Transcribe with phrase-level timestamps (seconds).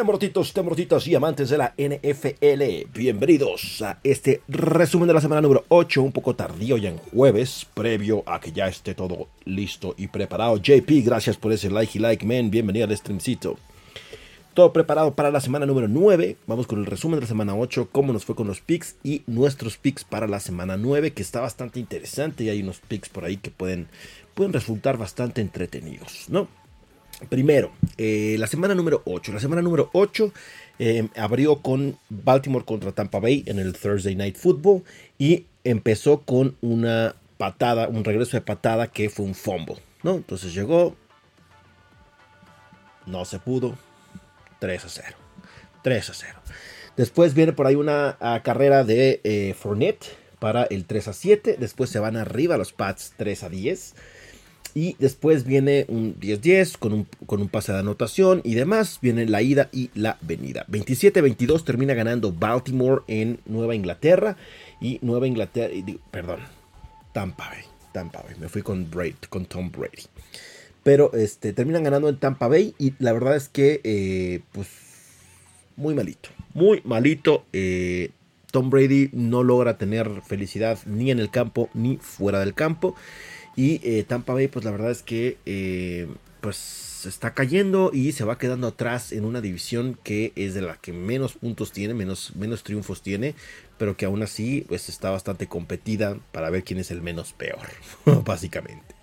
[0.00, 5.66] Temortitos, temortitos y amantes de la NFL, bienvenidos a este resumen de la semana número
[5.68, 10.06] 8, un poco tardío ya en jueves, previo a que ya esté todo listo y
[10.06, 10.56] preparado.
[10.56, 13.58] JP, gracias por ese like y like, man, bienvenido al streamcito.
[14.54, 17.90] Todo preparado para la semana número 9, vamos con el resumen de la semana 8,
[17.92, 21.42] cómo nos fue con los picks y nuestros picks para la semana 9, que está
[21.42, 23.88] bastante interesante y hay unos picks por ahí que pueden,
[24.32, 26.48] pueden resultar bastante entretenidos, ¿no?
[27.28, 29.32] Primero, eh, la semana número 8.
[29.32, 30.32] La semana número 8
[30.78, 34.82] eh, abrió con Baltimore contra Tampa Bay en el Thursday Night Football
[35.18, 40.14] y empezó con una patada, un regreso de patada que fue un fumble, ¿no?
[40.14, 40.96] Entonces llegó,
[43.06, 43.76] no se pudo,
[44.60, 45.16] 3 a 0.
[45.82, 46.40] 3 a 0.
[46.96, 50.06] Después viene por ahí una carrera de eh, Fournette
[50.38, 51.56] para el 3 a 7.
[51.58, 53.94] Después se van arriba los Pats 3 a 10.
[54.74, 58.98] Y después viene un 10-10 con un, con un pase de anotación y demás.
[59.02, 60.64] Viene la ida y la venida.
[60.68, 64.36] 27-22 termina ganando Baltimore en Nueva Inglaterra.
[64.80, 65.72] Y Nueva Inglaterra,
[66.10, 66.40] perdón,
[67.12, 67.64] Tampa Bay.
[67.92, 68.36] Tampa Bay.
[68.38, 70.04] Me fui con, Brady, con Tom Brady.
[70.82, 72.74] Pero este, terminan ganando en Tampa Bay.
[72.78, 74.68] Y la verdad es que, eh, pues,
[75.76, 76.30] muy malito.
[76.54, 77.44] Muy malito.
[77.52, 78.10] Eh,
[78.50, 82.94] Tom Brady no logra tener felicidad ni en el campo ni fuera del campo.
[83.56, 86.08] Y eh, Tampa Bay, pues la verdad es que eh,
[86.40, 90.76] pues está cayendo y se va quedando atrás en una división que es de la
[90.76, 93.34] que menos puntos tiene, menos, menos triunfos tiene,
[93.78, 97.66] pero que aún así pues está bastante competida para ver quién es el menos peor,
[98.24, 98.94] básicamente.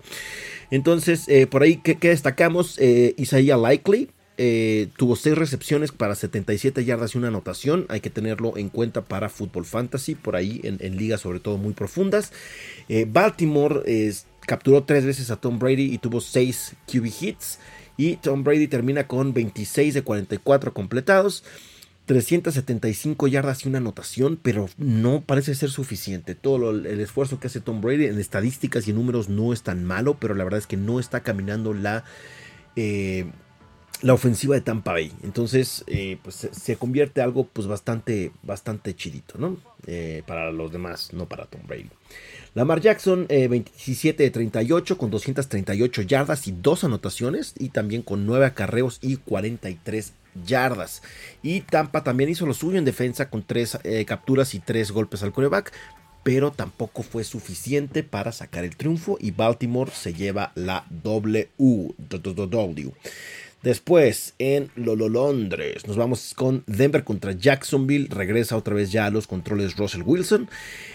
[0.70, 2.78] Entonces, eh, por ahí, ¿qué, destacamos?
[2.78, 4.10] Isaiah Likely,
[4.96, 7.86] tuvo 6 recepciones para 77 yardas y una anotación.
[7.88, 11.56] Hay que tenerlo en cuenta para Football Fantasy, por ahí en, en ligas sobre todo
[11.56, 12.32] muy profundas.
[13.08, 17.60] Baltimore es, capturó tres veces a Tom Brady y tuvo seis QB hits.
[17.96, 21.44] Y Tom Brady termina con 26 de 44 completados.
[22.06, 26.34] 375 yardas y una anotación, pero no parece ser suficiente.
[26.34, 29.84] Todo el esfuerzo que hace Tom Brady en estadísticas y en números no es tan
[29.84, 32.04] malo, pero la verdad es que no está caminando la,
[32.76, 33.26] eh,
[34.00, 35.12] la ofensiva de Tampa Bay.
[35.22, 39.58] Entonces, eh, pues se, convierte algo pues bastante, bastante chidito, ¿no?
[39.86, 41.90] Eh, para los demás, no para Tom Brady.
[42.54, 48.26] Lamar Jackson, 27 eh, de 38 con 238 yardas y dos anotaciones y también con
[48.26, 50.12] 9 acarreos y 43
[50.46, 51.02] yardas.
[51.42, 55.22] Y Tampa también hizo lo suyo en defensa con 3 eh, capturas y 3 golpes
[55.22, 55.72] al coreback,
[56.22, 61.48] pero tampoco fue suficiente para sacar el triunfo y Baltimore se lleva la W.
[63.62, 68.08] Después, en Lolo Londres, nos vamos con Denver contra Jacksonville.
[68.08, 70.48] Regresa otra vez ya a los controles Russell Wilson.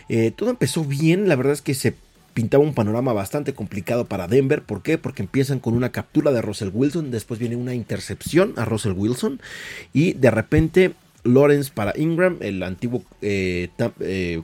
[0.07, 1.94] Eh, todo empezó bien, la verdad es que se
[2.34, 4.62] pintaba un panorama bastante complicado para Denver.
[4.62, 4.97] ¿Por qué?
[4.97, 9.41] Porque empiezan con una captura de Russell Wilson, después viene una intercepción a Russell Wilson
[9.91, 10.94] y de repente
[11.25, 13.69] Lawrence para Ingram, el antiguo, eh,
[14.00, 14.41] eh,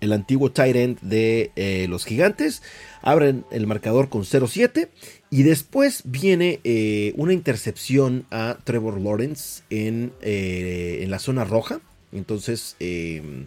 [0.00, 2.62] el antiguo tight end de los gigantes,
[3.02, 4.88] abren el marcador con 0-7
[5.30, 11.80] y después viene eh, una intercepción a Trevor Lawrence en, eh, en la zona roja.
[12.12, 13.46] Entonces, em,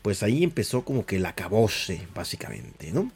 [0.00, 3.12] pues ahí empezó como que el acabose, básicamente, ¿no?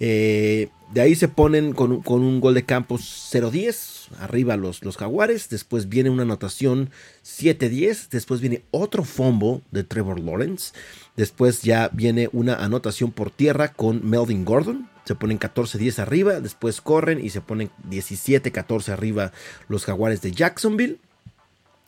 [0.00, 5.48] Eh, de ahí se ponen con, un gol de campo 0-10, arriba los, los Jaguares.
[5.48, 6.90] Después viene una anotación
[7.24, 8.08] 7-10.
[8.10, 10.74] Después viene otro fumble de Trevor Lawrence.
[11.16, 16.80] Después ya viene una anotación por tierra con Melvin Gordon se ponen 14-10 arriba, después
[16.80, 19.32] corren y se ponen 17-14 arriba
[19.66, 20.98] los jaguares de Jacksonville.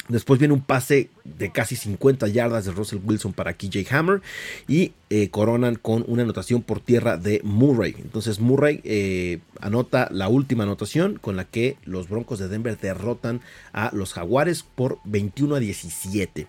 [0.09, 4.23] Después viene un pase de casi 50 yardas de Russell Wilson para KJ Hammer
[4.67, 7.95] y eh, coronan con una anotación por tierra de Murray.
[7.97, 13.41] Entonces Murray eh, anota la última anotación con la que los Broncos de Denver derrotan
[13.73, 16.47] a los Jaguares por 21 a 17.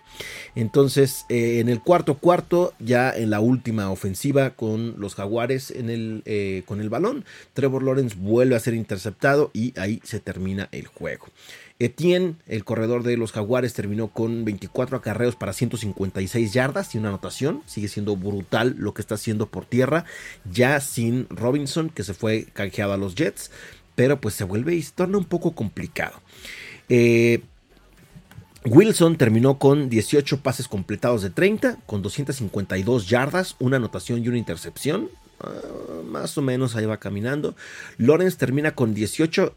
[0.54, 5.90] Entonces eh, en el cuarto cuarto, ya en la última ofensiva con los Jaguares en
[5.90, 10.86] el, con el balón, Trevor Lawrence vuelve a ser interceptado y ahí se termina el
[10.86, 11.26] juego.
[11.80, 17.08] Etienne, el corredor de los Jaguares, terminó con 24 acarreos para 156 yardas y una
[17.08, 17.62] anotación.
[17.66, 20.04] Sigue siendo brutal lo que está haciendo por tierra,
[20.50, 23.50] ya sin Robinson, que se fue canjeado a los Jets,
[23.94, 26.20] pero pues se vuelve y se torna un poco complicado.
[26.88, 27.42] Eh,
[28.64, 34.38] Wilson terminó con 18 pases completados de 30, con 252 yardas, una anotación y una
[34.38, 35.10] intercepción.
[35.40, 35.50] Ah,
[36.06, 37.54] más o menos ahí va caminando.
[37.98, 39.54] Lawrence termina con 18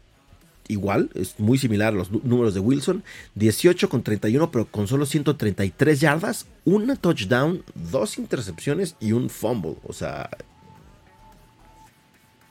[0.68, 3.02] igual, es muy similar a los números de Wilson,
[3.34, 9.76] 18 con 31, pero con solo 133 yardas, una touchdown, dos intercepciones y un fumble.
[9.84, 10.28] O sea,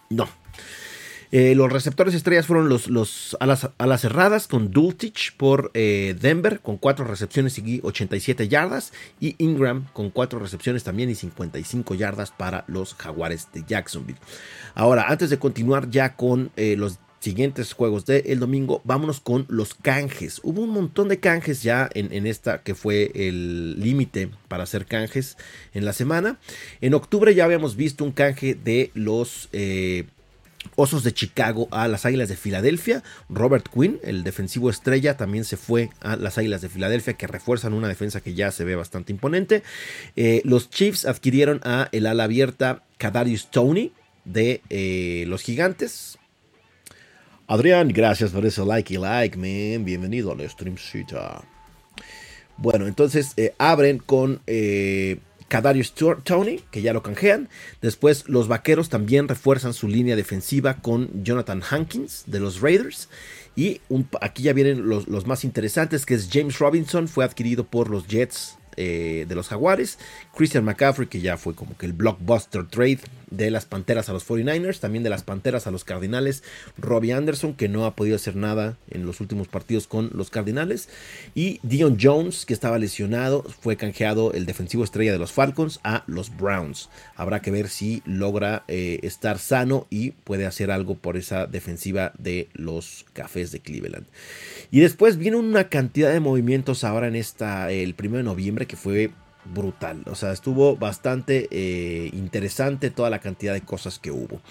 [0.10, 0.28] no.
[1.32, 6.62] Eh, los receptores estrellas fueron los, los alas, alas cerradas con Dulcich por eh, Denver
[6.62, 12.32] con 4 recepciones y 87 yardas y Ingram con 4 recepciones también y 55 yardas
[12.32, 14.20] para los jaguares de Jacksonville.
[14.74, 19.74] Ahora, antes de continuar ya con eh, los siguientes juegos del domingo, vámonos con los
[19.74, 20.40] canjes.
[20.44, 25.36] Hubo un montón de canjes ya en, esta que fue el límite para hacer canjes
[25.74, 26.40] en la semana.
[26.80, 29.50] En octubre ya habíamos visto un canje de los...
[30.76, 33.04] Osos de Chicago a las Águilas de Filadelfia.
[33.30, 37.74] Robert Quinn, el defensivo estrella, también se fue a las Águilas de Filadelfia, que refuerzan
[37.74, 39.64] una defensa que ya se ve bastante imponente.
[40.16, 43.92] Eh, los Chiefs adquirieron a el ala abierta Kadarius Tony
[44.26, 46.18] de eh, los Gigantes.
[47.48, 49.86] Adrián, gracias por ese like y like, man.
[49.86, 50.76] Bienvenido al Stream
[52.58, 54.42] Bueno, entonces eh, abren con
[55.48, 57.50] Kadarius Tony, que ya lo canjean.
[57.82, 63.10] Después los vaqueros también refuerzan su línea defensiva con Jonathan Hankins de los Raiders.
[63.56, 63.82] Y
[64.22, 68.58] aquí ya vienen los, más interesantes, que es James Robinson, fue adquirido por los Jets
[68.76, 69.98] eh, de los Jaguares.
[70.36, 74.28] Christian McCaffrey, que ya fue como que el blockbuster trade de las Panteras a los
[74.28, 76.44] 49ers, también de las Panteras a los Cardinales.
[76.78, 80.90] Robbie Anderson, que no ha podido hacer nada en los últimos partidos con los Cardinales.
[81.36, 86.04] Y Dion Jones, que estaba lesionado, fue canjeado el defensivo estrella de los Falcons a
[86.08, 86.90] los Browns.
[87.16, 92.14] Habrá que ver si logra eh, estar sano y puede hacer algo por esa defensiva
[92.18, 94.06] de los Cafés de Cleveland.
[94.72, 98.76] Y después viene una cantidad de movimientos ahora en esta, el primero de noviembre, que
[98.76, 99.12] fue
[99.54, 100.04] brutal.
[100.08, 104.42] O sea, estuvo bastante eh, interesante toda la cantidad de cosas que hubo.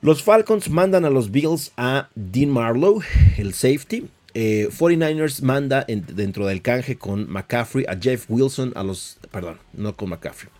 [0.00, 3.02] Los Falcons mandan a los Bills a Dean Marlowe,
[3.38, 4.08] el safety.
[4.34, 9.18] 49ers eh, manda dentro del canje con McCaffrey a Jeff Wilson a los.
[9.30, 10.50] Perdón, no con McCaffrey.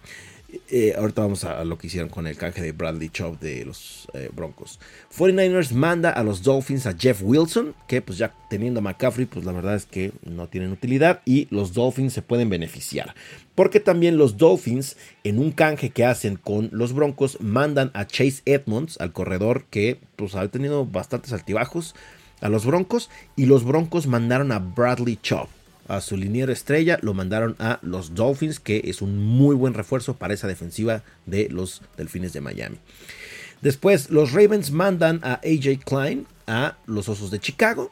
[0.68, 4.08] Eh, ahorita vamos a, lo que hicieron con el canje de Bradley Chubb de los
[4.14, 4.78] eh, Broncos.
[5.16, 9.44] 49ers manda a los Dolphins a Jeff Wilson, que pues ya teniendo a McCaffrey, pues
[9.44, 13.14] la verdad es que no tienen utilidad y los Dolphins se pueden beneficiar.
[13.54, 18.42] Porque también los Dolphins, en un canje que hacen con los Broncos, mandan a Chase
[18.44, 21.94] Edmonds, al corredor que pues ha tenido bastantes altibajos,
[22.40, 25.48] a los Broncos, y los Broncos mandaron a Bradley Chubb
[25.88, 30.14] a su liniero estrella, lo mandaron a los Dolphins, que es un muy buen refuerzo
[30.14, 32.78] para esa defensiva de los Delfines de Miami.
[33.60, 37.90] Después, los Ravens mandan a AJ Klein a los Osos de Chicago.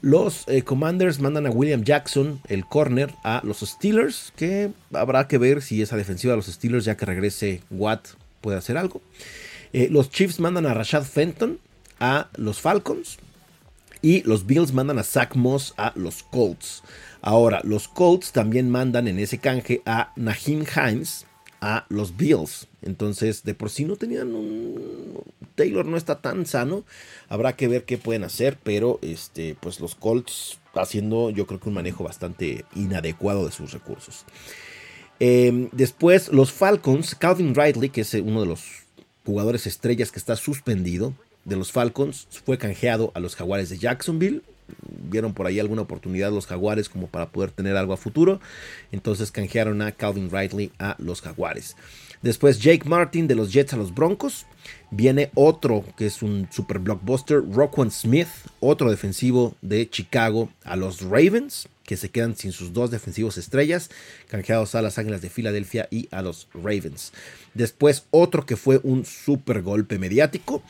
[0.00, 5.38] Los eh, Commanders mandan a William Jackson, el corner, a los Steelers, que habrá que
[5.38, 8.08] ver si esa defensiva de los Steelers, ya que regrese Watt,
[8.40, 9.00] puede hacer algo.
[9.72, 11.58] Eh, los Chiefs mandan a Rashad Fenton
[12.00, 13.18] a los Falcons.
[14.02, 16.82] Y los Bills mandan a Zach Moss a los Colts.
[17.26, 21.24] Ahora, los Colts también mandan en ese canje a Nahim Hines
[21.62, 22.68] a los Bills.
[22.82, 25.22] Entonces, de por sí no tenían un.
[25.54, 26.84] Taylor no está tan sano.
[27.30, 28.58] Habrá que ver qué pueden hacer.
[28.62, 33.72] Pero este, pues los Colts haciendo, yo creo que un manejo bastante inadecuado de sus
[33.72, 34.26] recursos.
[35.18, 38.64] Em, después, los Falcons, Calvin Ridley, que es uno de los
[39.24, 41.14] jugadores estrellas que está suspendido
[41.46, 44.42] de los Falcons, fue canjeado a los Jaguares de Jacksonville
[45.10, 48.40] vieron por ahí alguna oportunidad los Jaguares como para poder tener algo a futuro.
[48.92, 51.76] Entonces canjearon a Calvin Ridley a los Jaguares.
[52.22, 54.46] Después Jake Martin de los Jets a los Broncos.
[54.90, 58.28] Viene otro que es un super blockbuster, Roquan Smith,
[58.60, 63.90] otro defensivo de Chicago a los Ravens que se quedan sin sus dos defensivos estrellas,
[64.28, 67.12] canjeados a las Águilas de Filadelfia y a los Ravens.
[67.54, 70.62] Después otro que fue un super golpe mediático,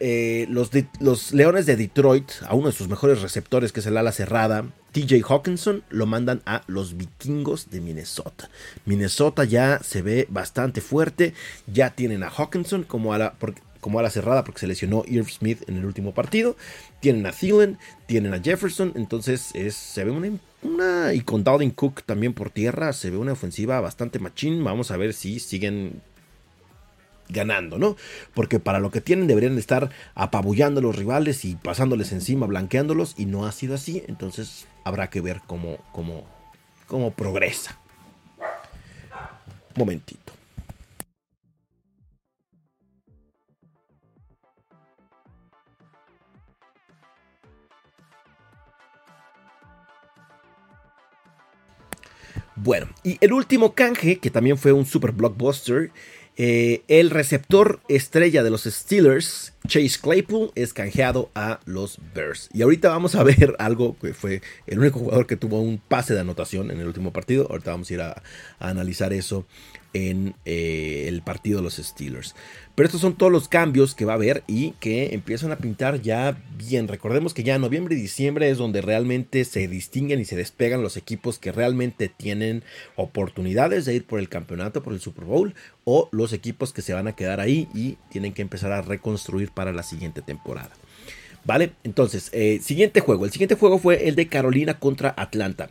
[0.00, 4.12] eh, los, Leones de Detroit, a uno de sus mejores receptores que es el ala
[4.12, 8.48] cerrada, TJ Hawkinson, lo mandan a los vikingos de Minnesota.
[8.84, 11.34] Minnesota ya se ve bastante fuerte,
[11.66, 13.34] ya tienen a Hawkinson como a la
[13.84, 16.56] como ala cerrada porque se lesionó Irv Smith en el último partido.
[17.00, 17.76] Tienen a Thielen,
[18.06, 20.10] tienen a Jefferson, entonces es, se ve
[20.62, 24.64] una, y con Dalvin Cook también por tierra, se ve una ofensiva bastante machín.
[24.64, 26.00] Vamos a ver si siguen
[27.28, 27.98] ganando, ¿no?
[28.32, 33.14] Porque para lo que tienen deberían estar apabullando a los rivales y pasándoles encima, blanqueándolos,
[33.18, 36.24] y no ha sido así, entonces habrá que ver cómo, cómo,
[36.86, 37.78] cómo progresa.
[39.76, 40.33] Momentito.
[52.56, 55.90] Bueno, y el último canje, que también fue un super blockbuster,
[56.36, 62.48] eh, el receptor estrella de los Steelers, Chase Claypool, es canjeado a los Bears.
[62.52, 66.14] Y ahorita vamos a ver algo que fue el único jugador que tuvo un pase
[66.14, 67.46] de anotación en el último partido.
[67.50, 68.22] Ahorita vamos a ir a,
[68.58, 69.46] analizar eso
[69.94, 72.34] en eh, el partido de los Steelers.
[72.74, 76.02] Pero estos son todos los cambios que va a haber y que empiezan a pintar
[76.02, 76.88] ya bien.
[76.88, 80.96] Recordemos que ya noviembre y diciembre es donde realmente se distinguen y se despegan los
[80.96, 82.64] equipos que realmente tienen
[82.96, 86.92] oportunidades de ir por el campeonato, por el Super Bowl, o los equipos que se
[86.92, 90.70] van a quedar ahí y tienen que empezar a reconstruir para la siguiente temporada.
[91.44, 91.72] ¿Vale?
[91.84, 93.24] Entonces, eh, siguiente juego.
[93.24, 95.70] El siguiente juego fue el de Carolina contra Atlanta.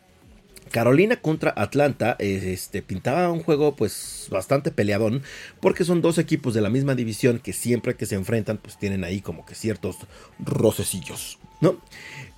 [0.71, 5.23] Carolina contra Atlanta este, pintaba un juego pues bastante peleadón
[5.59, 9.03] porque son dos equipos de la misma división que siempre que se enfrentan pues tienen
[9.03, 9.97] ahí como que ciertos
[10.39, 11.77] rocecillos, ¿no?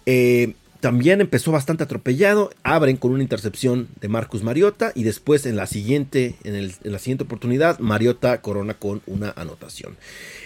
[0.05, 5.55] Eh, también empezó bastante atropellado, abren con una intercepción de Marcus Mariota y después en
[5.55, 9.97] la siguiente, en, en la siguiente oportunidad Mariota corona con una anotación.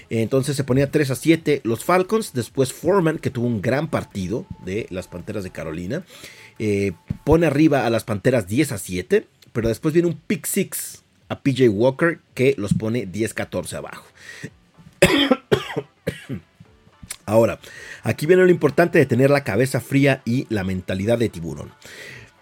[0.10, 4.46] Entonces se ponía 3 a 7 los Falcons, después Foreman que tuvo un gran partido
[4.64, 6.04] de las Panteras de Carolina.
[6.60, 6.92] Eh,
[7.24, 11.40] pone arriba a las Panteras 10 a 7, pero después viene un pick 6 a
[11.40, 14.06] PJ Walker que los pone 10-14 abajo.
[17.26, 17.60] Ahora,
[18.04, 21.72] aquí viene lo importante de tener la cabeza fría y la mentalidad de tiburón.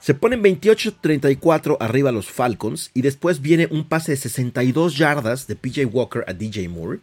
[0.07, 5.57] Se ponen 28-34 arriba los Falcons y después viene un pase de 62 yardas de
[5.57, 6.99] PJ Walker a DJ Moore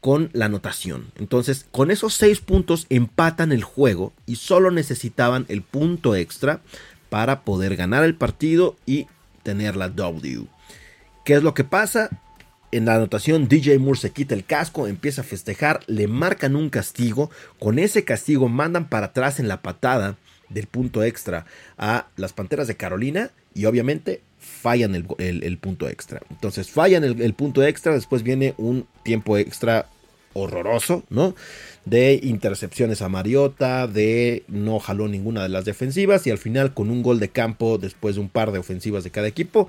[0.00, 1.12] con la anotación.
[1.16, 6.62] Entonces, con esos 6 puntos empatan el juego y solo necesitaban el punto extra
[7.10, 9.06] para poder ganar el partido y
[9.42, 10.46] tener la W.
[11.26, 12.08] ¿Qué es lo que pasa?
[12.72, 16.70] En la anotación DJ Moore se quita el casco, empieza a festejar, le marcan un
[16.70, 20.16] castigo, con ese castigo mandan para atrás en la patada
[20.48, 21.46] del punto extra
[21.78, 26.20] a las Panteras de Carolina y obviamente fallan el, punto extra.
[26.30, 29.86] Entonces fallan el, punto extra, después viene un tiempo extra
[30.34, 31.34] horroroso, ¿no?
[31.84, 36.90] De intercepciones a Mariota, de no jaló ninguna de las defensivas y al final con
[36.90, 39.68] un gol de campo después de un par de ofensivas de cada equipo,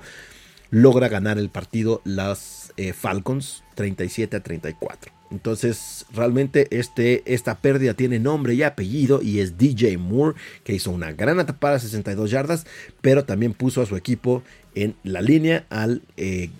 [0.70, 5.17] logra ganar el partido las eh, Falcons 37 a 34.
[5.30, 10.90] Entonces, realmente este, esta pérdida tiene nombre y apellido y es DJ Moore, que hizo
[10.90, 12.66] una gran atapada de 62 yardas,
[13.00, 14.42] pero también puso a su equipo
[14.74, 16.50] en la línea al eh,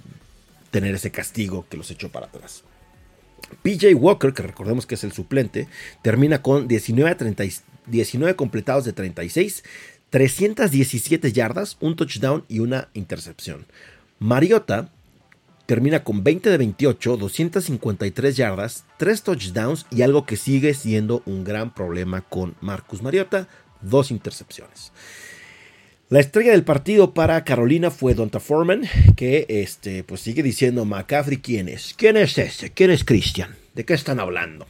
[0.70, 2.64] tener ese castigo que los echó para atrás.
[3.62, 5.68] PJ Walker, que recordemos que es el suplente,
[6.02, 7.34] termina con 19,
[7.87, 9.64] 19 completados de 36,
[10.10, 13.66] 317 yardas, un touchdown y una intercepción.
[14.18, 14.90] Mariota
[15.68, 21.44] termina con 20 de 28, 253 yardas, 3 touchdowns y algo que sigue siendo un
[21.44, 23.48] gran problema con Marcus Mariota,
[23.82, 24.92] dos intercepciones.
[26.08, 28.84] La estrella del partido para Carolina fue Donta Foreman,
[29.14, 31.92] que este, pues sigue diciendo McCaffrey quién es.
[31.98, 32.70] ¿Quién es este?
[32.70, 33.54] ¿Quién es Christian?
[33.75, 34.66] ¿De qué están hablando?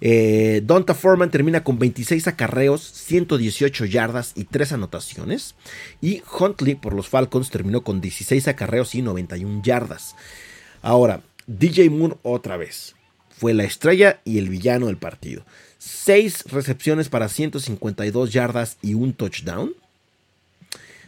[0.00, 5.54] Eh, Donta Foreman termina con 26 acarreos, 118 yardas y 3 anotaciones.
[6.00, 10.16] Y Huntley por los Falcons terminó con 16 acarreos y 91 yardas.
[10.82, 12.94] Ahora, DJ Moore otra vez.
[13.30, 15.44] Fue la estrella y el villano del partido.
[15.78, 19.72] 6 recepciones para 152 yardas y un touchdown.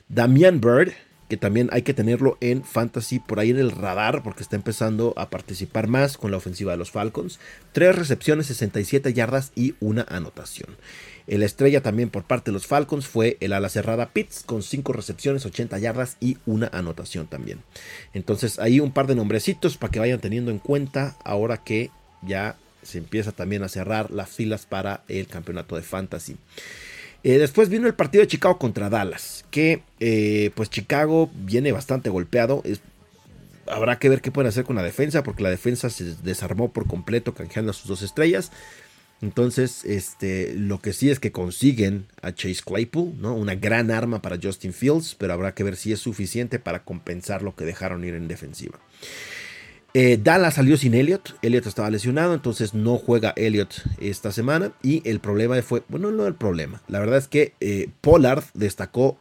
[0.09, 0.93] Damian Bird
[1.33, 5.15] que también hay que tenerlo en fantasy por ahí en el radar porque está empezando
[5.17, 7.41] a participar más con la ofensiva de los Falcons.
[7.73, 10.77] Tres recepciones, 67 yardas y una anotación.
[11.27, 14.93] El estrella también por parte de los Falcons fue el ala cerrada Pitts con 5
[14.93, 17.61] recepciones, 80 yardas y una anotación también.
[18.13, 21.89] Entonces ahí un par de nombrecitos para que vayan teniendo en cuenta ahora que
[22.21, 26.37] ya se empieza también a cerrar las filas para el campeonato de fantasy.
[27.25, 32.11] Eh, después vino el partido de Chicago contra Dallas, que eh, pues Chicago viene bastante
[32.11, 32.63] golpeado.
[33.67, 36.87] habrá que ver qué pueden hacer con la defensa, porque la defensa se desarmó por
[36.87, 38.51] completo canjeando a sus dos estrellas.
[39.21, 43.35] Entonces, este, lo que sí es que consiguen a Chase Claypool, ¿no?
[43.35, 47.43] Una gran arma para Justin Fields, pero habrá que ver si es suficiente para compensar
[47.43, 48.81] lo que dejaron ir en defensiva.
[49.95, 51.37] Eh, Dallas salió sin Elliot.
[51.43, 54.73] Elliot estaba lesionado, entonces no juega Elliot esta semana.
[54.83, 56.83] Y el problema fue, bueno, no el problema.
[56.89, 59.19] La verdad es que eh, Pollard destacó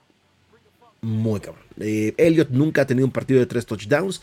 [1.01, 1.63] muy cabrón.
[1.79, 4.21] Eh, Elliot nunca ha tenido un partido de tres touchdowns.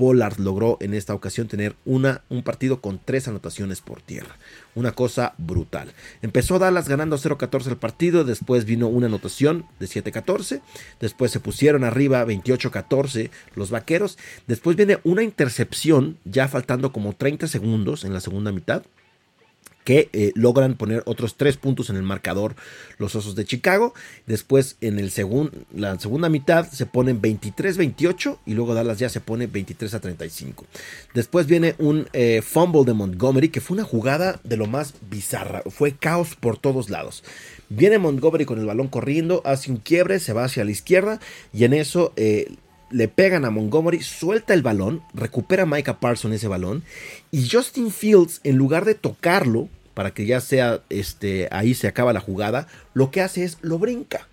[0.00, 4.38] Pollard logró en esta ocasión tener una, un partido con tres anotaciones por tierra.
[4.74, 5.92] Una cosa brutal.
[6.22, 10.62] Empezó Dallas ganando 0-14 el partido, después vino una anotación de 7-14,
[11.00, 14.16] después se pusieron arriba 28-14 los vaqueros,
[14.46, 18.82] después viene una intercepción ya faltando como 30 segundos en la segunda mitad
[19.90, 22.54] que eh, logran poner otros tres puntos en el marcador
[22.98, 23.92] los Osos de Chicago.
[24.24, 25.10] Después en el
[25.74, 30.64] la segunda mitad se ponen 23-28 y luego Dallas ya se pone 23 a 35.
[31.12, 35.64] Después viene un eh, fumble de Montgomery que fue una jugada de lo más bizarra.
[35.68, 37.24] Fue caos por todos lados.
[37.68, 41.18] Viene Montgomery con el balón corriendo, hace un quiebre, se va hacia la izquierda
[41.52, 42.12] y en eso...
[42.14, 42.54] Eh,
[42.92, 46.82] le pegan a Montgomery, suelta el balón, recupera Micah Parsons ese balón
[47.30, 49.68] y Justin Fields en lugar de tocarlo
[50.00, 53.78] para que ya sea este ahí se acaba la jugada, lo que hace es lo
[53.78, 54.28] brinca.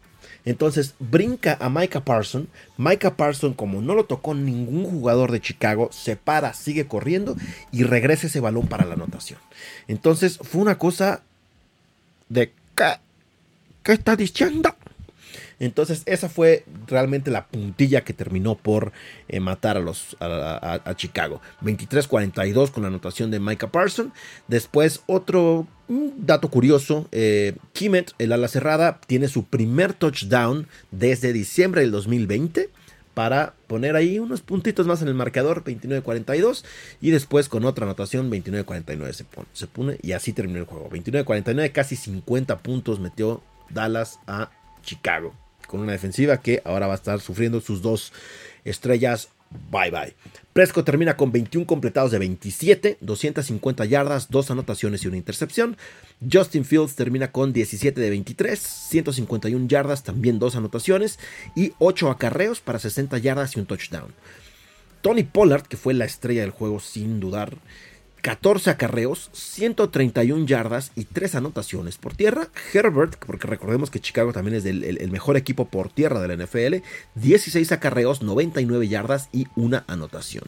[0.46, 2.48] Entonces brinca a Micah Parson.
[2.78, 7.36] Micah Parson, como no lo tocó ningún jugador de Chicago, se para, sigue corriendo
[7.74, 9.40] y regresa ese balón para la anotación.
[9.90, 11.22] Entonces fue una cosa
[12.30, 12.94] de ¿qué,
[13.84, 14.74] ¿Qué está diciendo?
[15.60, 18.92] Entonces, esa fue realmente la puntilla que terminó por
[19.28, 21.42] eh, matar a, los, a, Chicago.
[21.64, 24.14] 23-42 con la anotación de Micah Parson.
[24.48, 31.82] Después, otro dato curioso: eh, Kimet, el ala cerrada, tiene su primer touchdown desde diciembre
[31.82, 32.70] del 2020
[33.16, 36.64] para poner ahí unos puntitos más en el marcador, 29-42,
[37.02, 40.88] y después con otra anotación, 29-49 se pone, se pone, y así terminó el juego.
[40.92, 44.52] 29-49, casi 50 puntos metió Dallas a
[44.84, 45.34] Chicago
[45.68, 48.14] con una defensiva que ahora va a estar sufriendo sus dos
[48.66, 49.30] estrellas.
[49.72, 50.16] Bye bye.
[50.54, 55.78] Presco termina con 21 completados de 27, 250 yardas, dos anotaciones y una intercepción.
[56.32, 61.20] Justin Fields termina con 17 de 23, 151 yardas, también dos anotaciones
[61.56, 64.14] y 8 acarreos para 60 yardas y un touchdown.
[65.02, 67.56] Tony Pollard, que fue la estrella del juego sin dudar,
[68.22, 72.50] 14 acarreos, 131 yardas y 3 anotaciones por tierra.
[72.74, 76.84] Herbert, porque recordemos que Chicago también es el, mejor equipo por tierra de la NFL,
[77.16, 80.46] 16 acarreos, 99 yardas y una anotación.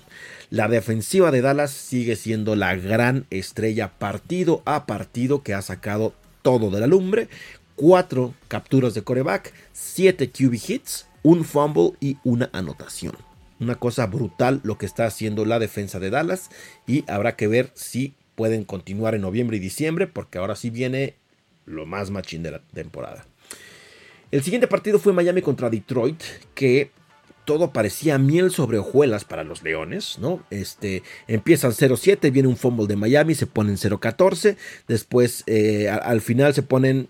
[0.49, 6.13] La defensiva de Dallas sigue siendo la gran estrella partido a partido que ha sacado
[6.41, 7.29] todo de la lumbre.
[7.75, 13.28] 4 capturas de coreback, 7 QB hits, un fumble y una anotación.
[13.59, 16.49] Una cosa brutal lo que está haciendo la defensa de Dallas
[16.87, 21.15] y habrá que ver si pueden continuar en noviembre y diciembre porque ahora sí viene
[21.65, 23.25] lo más machín de la temporada.
[24.31, 26.21] El siguiente partido fue Miami contra Detroit,
[26.53, 26.91] que
[27.45, 30.43] todo parecía miel sobre hojuelas para los Leones, ¿no?
[30.51, 34.55] Este, empiezan 0-7, viene un fumble de Miami, se ponen 0-14,
[34.87, 37.09] después eh, al final se ponen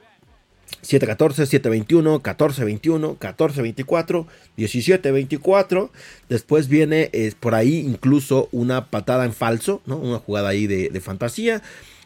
[0.84, 4.25] 7-14, 7-21, 14-21, 14-24,
[4.58, 5.89] 17-24.
[6.29, 9.97] Después viene por ahí incluso una patada en falso, ¿no?
[9.97, 11.62] una jugada ahí de, fantasía.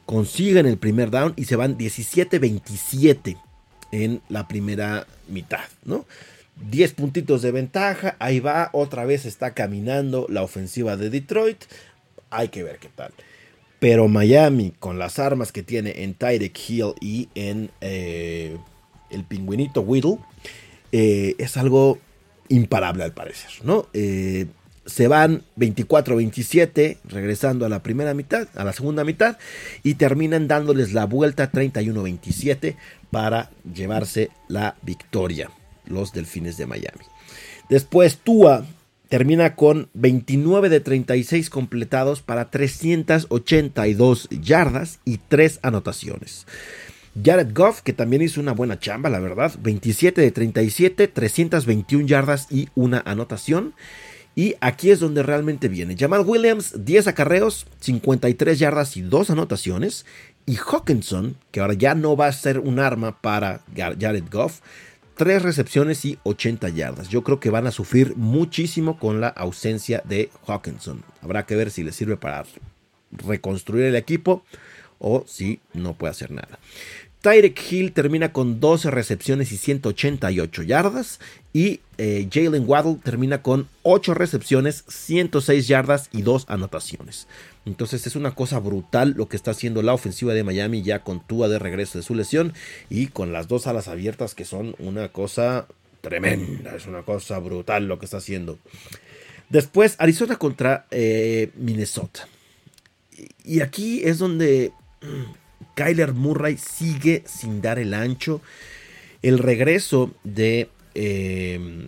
[0.06, 3.38] Consiguen el primer down y se van 17-27
[3.92, 5.66] en la primera mitad.
[5.86, 6.06] ¿no?
[6.70, 8.16] 10 puntitos de ventaja.
[8.20, 11.64] Ahí va, otra vez está caminando la ofensiva de Detroit.
[12.30, 13.14] Hay que ver qué tal.
[13.84, 18.56] Pero Miami, con las armas que tiene en Tyreek Hill y en eh,
[19.10, 20.20] el pingüinito Whittle,
[20.94, 22.00] eh, es algo
[22.48, 23.88] imparable al parecer, ¿no?
[23.92, 24.46] Eh,
[24.86, 29.38] se van 24-27, regresando a la primera mitad, a la segunda mitad,
[29.84, 32.78] y terminan dándoles la vuelta 31-27
[33.12, 35.52] para llevarse la victoria,
[35.88, 37.04] los Delfines de Miami.
[37.68, 38.66] Después Tua
[39.14, 46.48] termina con 29 de 36 completados para 382 yardas y 3 anotaciones.
[47.24, 52.48] Jared Goff, que también hizo una buena chamba, la verdad, 27 de 37, 321 yardas
[52.50, 53.76] y una anotación.
[54.34, 55.96] Y aquí es donde realmente viene.
[55.96, 60.08] Jamal Williams, 10 acarreos, 53 yardas y 2 anotaciones.
[60.48, 64.62] Y Hawkinson, que ahora ya no va a ser un arma para Jared Goff,
[65.16, 67.10] 3 recepciones y 80 yardas.
[67.10, 71.04] Yo creo que van a sufrir muchísimo con la ausencia de Hawkinson.
[71.22, 72.46] Habrá que ver si le sirve para
[73.12, 74.44] reconstruir el equipo
[75.00, 76.60] o si no puede hacer nada.
[77.24, 81.22] Tyrek Hill termina con 12 recepciones y 188 yardas.
[81.54, 87.28] Y eh, Jalen Waddle termina con 8 recepciones, 106 yardas y 2 anotaciones.
[87.66, 91.26] Entonces es una cosa brutal lo que está haciendo la ofensiva de Miami ya con
[91.26, 92.52] Tua de regreso de su lesión
[92.90, 95.68] y con las dos alas abiertas que son una cosa
[96.02, 98.60] tremenda, es una cosa brutal lo que está haciendo.
[99.48, 102.28] Después Arizona contra eh, Minnesota.
[103.46, 105.43] Y aquí es donde mm,
[105.76, 108.42] Kyler Murray sigue sin dar el ancho.
[109.22, 110.70] El regreso de...
[110.96, 111.88] Eh,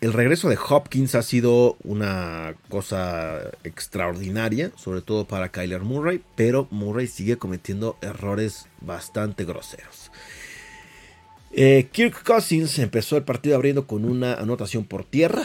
[0.00, 6.68] el regreso de Hopkins ha sido una cosa extraordinaria, sobre todo para Kyler Murray, pero
[6.70, 10.12] Murray sigue cometiendo errores bastante groseros.
[11.52, 15.42] Eh, Kirk Cousins empezó el partido abriendo con una anotación por tierra.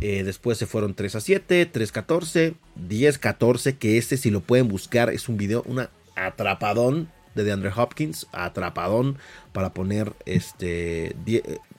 [0.00, 4.40] Eh, después se fueron 3 a 7, 3 14, 10 14, que este si lo
[4.40, 9.16] pueden buscar es un video, una atrapadón de DeAndre Hopkins, atrapadón
[9.52, 11.14] para poner este,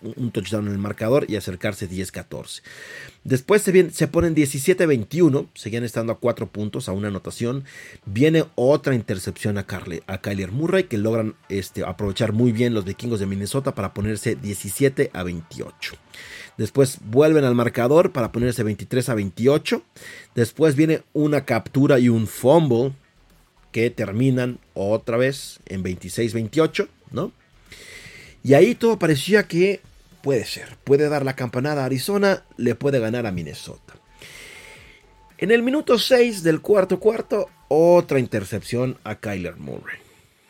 [0.01, 2.61] un touchdown en el marcador y acercarse 10-14.
[3.23, 7.65] Después se, se ponen 17-21, seguían estando a 4 puntos a una anotación.
[8.05, 12.85] Viene otra intercepción a, Carly, a Kyler Murray que logran este, aprovechar muy bien los
[12.85, 15.95] vikingos de Minnesota para ponerse 17 28.
[16.57, 19.81] Después vuelven al marcador para ponerse 23 a 28.
[20.35, 22.93] Después viene una captura y un fumble
[23.71, 27.31] que terminan otra vez en 26-28, ¿no?
[28.43, 29.81] Y ahí todo parecía que
[30.21, 33.95] puede ser, puede dar la campanada a Arizona, le puede ganar a Minnesota.
[35.37, 39.99] En el minuto 6 del cuarto cuarto, otra intercepción a Kyler Murray.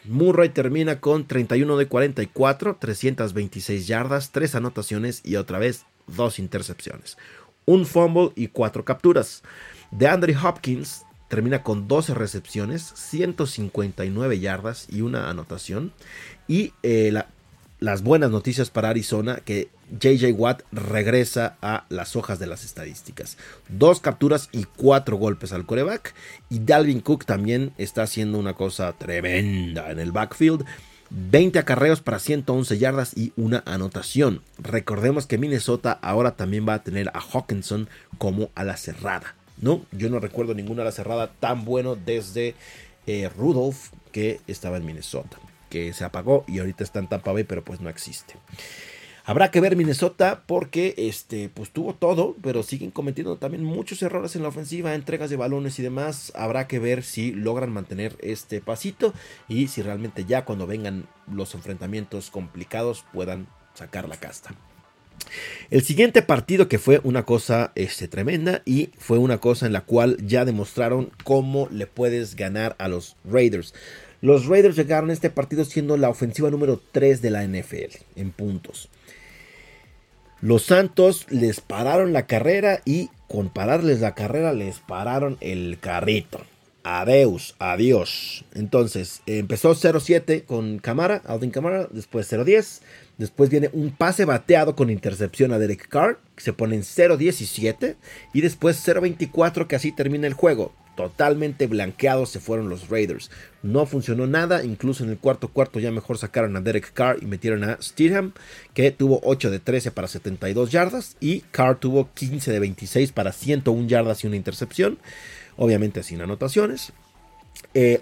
[0.05, 7.17] Murray termina con 31 de 44, 326 yardas, 3 anotaciones y otra vez dos intercepciones,
[7.65, 9.43] un fumble y cuatro capturas.
[9.91, 15.93] De Andre Hopkins termina con 12 recepciones, 159 yardas y una anotación.
[16.47, 17.13] Y eh,
[17.79, 23.37] las buenas noticias para Arizona, que JJ Watt regresa a las hojas de las estadísticas.
[23.69, 26.13] Dos capturas y cuatro golpes al coreback.
[26.49, 30.65] Y Dalvin Cook también está haciendo una cosa tremenda en el backfield.
[31.11, 34.41] 20 acarreos para 111 yardas y una anotación.
[34.59, 37.89] Recordemos que Minnesota ahora también va a tener a Hawkinson
[38.19, 39.35] como a la cerrada.
[39.61, 39.85] ¿No?
[39.91, 42.55] Yo no recuerdo ninguna ala cerrada tan bueno desde
[43.07, 45.37] eh, Rudolph que estaba en Minnesota.
[45.69, 48.35] Que se apagó y ahorita está en Tampa Bay, pero pues no existe.
[49.29, 54.35] Habrá que ver Minnesota porque este, pues tuvo todo, pero siguen cometiendo también muchos errores
[54.35, 56.31] en la ofensiva, entregas de balones y demás.
[56.35, 59.13] Habrá que ver si logran mantener este pasito
[59.47, 64.55] y si realmente ya cuando vengan los enfrentamientos complicados puedan sacar la casta.
[65.69, 69.81] El siguiente partido que fue una cosa este, tremenda y fue una cosa en la
[69.81, 73.73] cual ya demostraron cómo le puedes ganar a los Raiders.
[74.21, 78.31] Los Raiders llegaron a este partido siendo la ofensiva número 3 de la NFL en
[78.31, 78.89] puntos.
[80.41, 86.39] Los Santos les pararon la carrera y con pararles la carrera les pararon el carrito.
[86.89, 88.45] Adeus, adiós.
[88.55, 92.81] Entonces empezó 0-7 con Camara, Alvin Camara, después 0-10.
[93.19, 97.95] Después viene un pase bateado con intercepción a Derek Carr, se pone en 0-17.
[98.33, 100.73] Y después 0-24, que así termina el juego.
[100.95, 103.29] Totalmente blanqueados se fueron los Raiders.
[103.63, 107.25] No funcionó nada, incluso en el cuarto cuarto ya mejor sacaron a Derek Carr y
[107.25, 108.33] metieron a Steedham,
[108.73, 113.31] que tuvo 8 de 13 para 72 yardas y Carr tuvo 15 de 26 para
[113.31, 114.97] 101 yardas y una intercepción,
[115.59, 116.93] obviamente sin anotaciones.
[117.73, 118.01] Eh,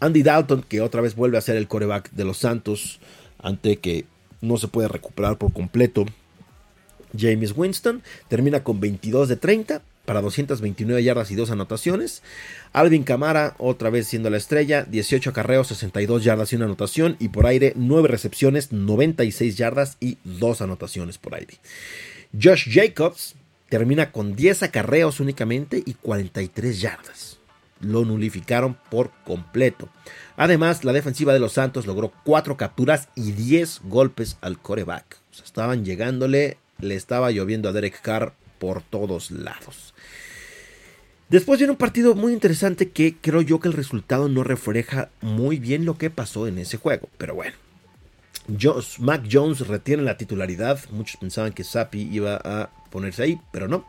[0.00, 3.00] Andy Dalton, que otra vez vuelve a ser el coreback de los Santos,
[3.38, 4.06] ante que
[4.40, 6.06] no se puede recuperar por completo.
[7.16, 12.22] James Winston termina con 22 de 30, para 229 yardas y 2 anotaciones.
[12.72, 17.16] Alvin Camara, otra vez siendo la estrella, 18 acarreos, 62 yardas y una anotación.
[17.18, 21.58] Y por aire, 9 recepciones, 96 yardas y 2 anotaciones por aire.
[22.40, 23.34] Josh Jacobs
[23.72, 27.38] termina con 10 acarreos únicamente y 43 yardas.
[27.80, 29.88] Lo nulificaron por completo.
[30.36, 35.16] Además, la defensiva de los Santos logró 4 capturas y 10 golpes al coreback.
[35.42, 39.94] estaban llegándole, le estaba lloviendo a Derek Carr por todos lados.
[41.30, 45.58] Después viene un partido muy interesante que creo yo que el resultado no refleja muy
[45.58, 47.08] bien lo que pasó en ese juego.
[47.16, 47.56] Pero bueno.
[48.98, 50.78] Mac Jones retiene la titularidad.
[50.90, 53.84] Muchos pensaban que Sapi iba a ponerse ahí, pero no.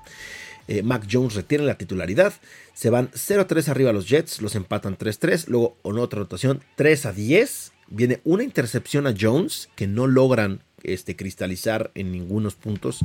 [0.67, 2.33] Eh, Mac Jones retiene la titularidad.
[2.73, 4.41] Se van 0-3 arriba los Jets.
[4.41, 5.47] Los empatan 3-3.
[5.47, 7.71] Luego en otra rotación 3-10.
[7.89, 12.99] Viene una intercepción a Jones que no logran este, cristalizar en ningunos puntos.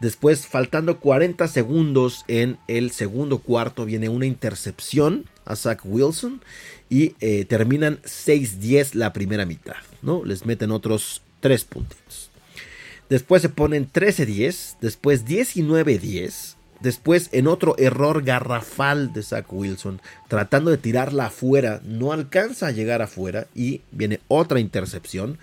[0.00, 6.42] Después, faltando 40 segundos en el segundo cuarto, viene una intercepción a Zach Wilson
[6.88, 9.76] y eh, terminan 6-10 la primera mitad.
[10.02, 10.24] ¿no?
[10.24, 12.25] Les meten otros 3 puntitos.
[13.08, 16.56] Después se ponen 13-10, después 19-10.
[16.80, 22.72] Después, en otro error garrafal de Zach Wilson, tratando de tirarla afuera, no alcanza a
[22.72, 25.38] llegar afuera y viene otra intercepción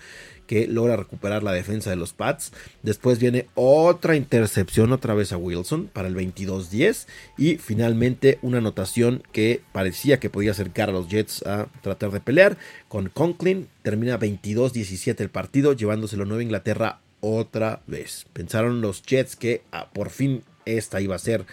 [0.46, 2.52] que logra recuperar la defensa de los Pats.
[2.82, 7.06] Después viene otra intercepción otra vez a Wilson para el 22-10
[7.38, 12.20] y finalmente una anotación que parecía que podía acercar a los Jets a tratar de
[12.20, 13.68] pelear con Conklin.
[13.82, 18.26] Termina 22-17 el partido llevándoselo a Nueva Inglaterra otra vez.
[18.32, 21.46] Pensaron los Jets que ah, por fin esta iba a ser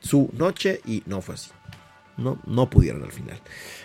[0.00, 1.50] su noche y no fue así.
[2.16, 3.40] No, no pudieron al final.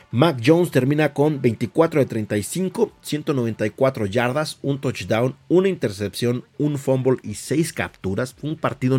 [0.10, 7.18] Mac Jones termina con 24 de 35, 194 yardas, un touchdown, una intercepción, un fumble
[7.22, 8.36] y 6 capturas.
[8.42, 8.98] un partido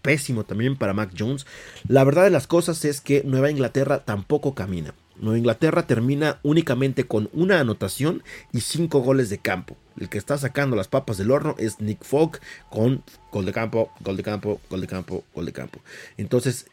[0.00, 1.46] pésimo también para Mac Jones.
[1.86, 4.94] La verdad de las cosas es que Nueva Inglaterra tampoco camina.
[5.16, 8.22] Nueva Inglaterra termina únicamente con una anotación
[8.52, 9.76] y cinco goles de campo.
[9.98, 12.38] El que está sacando las papas del horno es Nick Fogg
[12.70, 15.80] con gol de campo, gol de campo, gol de campo, gol de campo.
[16.16, 16.66] Entonces,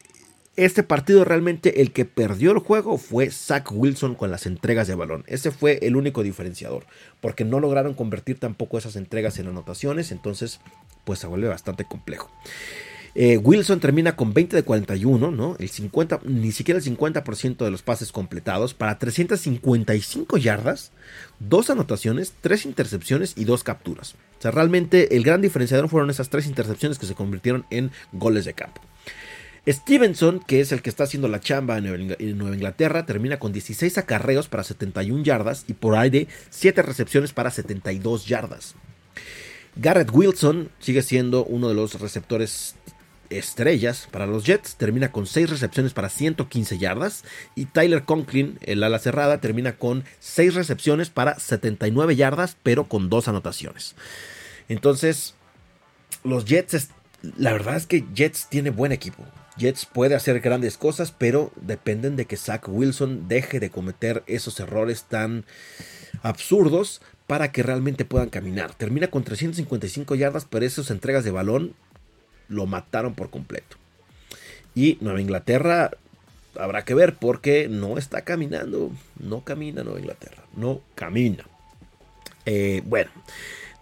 [0.56, 4.94] este partido realmente el que perdió el juego fue Zach Wilson con las entregas de
[4.94, 5.24] balón.
[5.26, 6.86] Ese fue el único diferenciador,
[7.20, 10.60] porque no lograron convertir tampoco esas entregas en anotaciones, entonces
[11.04, 12.30] pues se vuelve bastante complejo.
[13.14, 15.56] Eh, Wilson termina con 20 de 41, ¿no?
[15.58, 20.92] El 50, ni siquiera el 50% de los pases completados para 355 yardas,
[21.40, 24.14] dos anotaciones, tres intercepciones y dos capturas.
[24.38, 28.44] O sea, realmente el gran diferenciador fueron esas tres intercepciones que se convirtieron en goles
[28.44, 28.80] de campo.
[29.68, 33.98] Stevenson, que es el que está haciendo la chamba en Nueva Inglaterra, termina con 16
[33.98, 38.74] acarreos para 71 yardas y por aire 7 recepciones para 72 yardas.
[39.76, 42.74] Garrett Wilson sigue siendo uno de los receptores
[43.30, 48.82] estrellas para los Jets, termina con 6 recepciones para 115 yardas y Tyler Conklin, el
[48.82, 53.94] ala cerrada, termina con 6 recepciones para 79 yardas, pero con 2 anotaciones.
[54.68, 55.34] Entonces,
[56.24, 56.88] los Jets,
[57.36, 59.24] la verdad es que Jets tiene buen equipo.
[59.56, 64.58] Jets puede hacer grandes cosas, pero dependen de que Zach Wilson deje de cometer esos
[64.58, 65.44] errores tan
[66.22, 68.74] absurdos para que realmente puedan caminar.
[68.74, 71.74] Termina con 355 yardas, pero esas entregas de balón
[72.50, 73.76] lo mataron por completo.
[74.74, 75.90] Y Nueva Inglaterra
[76.58, 78.90] habrá que ver porque no está caminando.
[79.18, 80.44] No camina Nueva Inglaterra.
[80.54, 81.44] No camina.
[82.44, 83.10] Eh, bueno.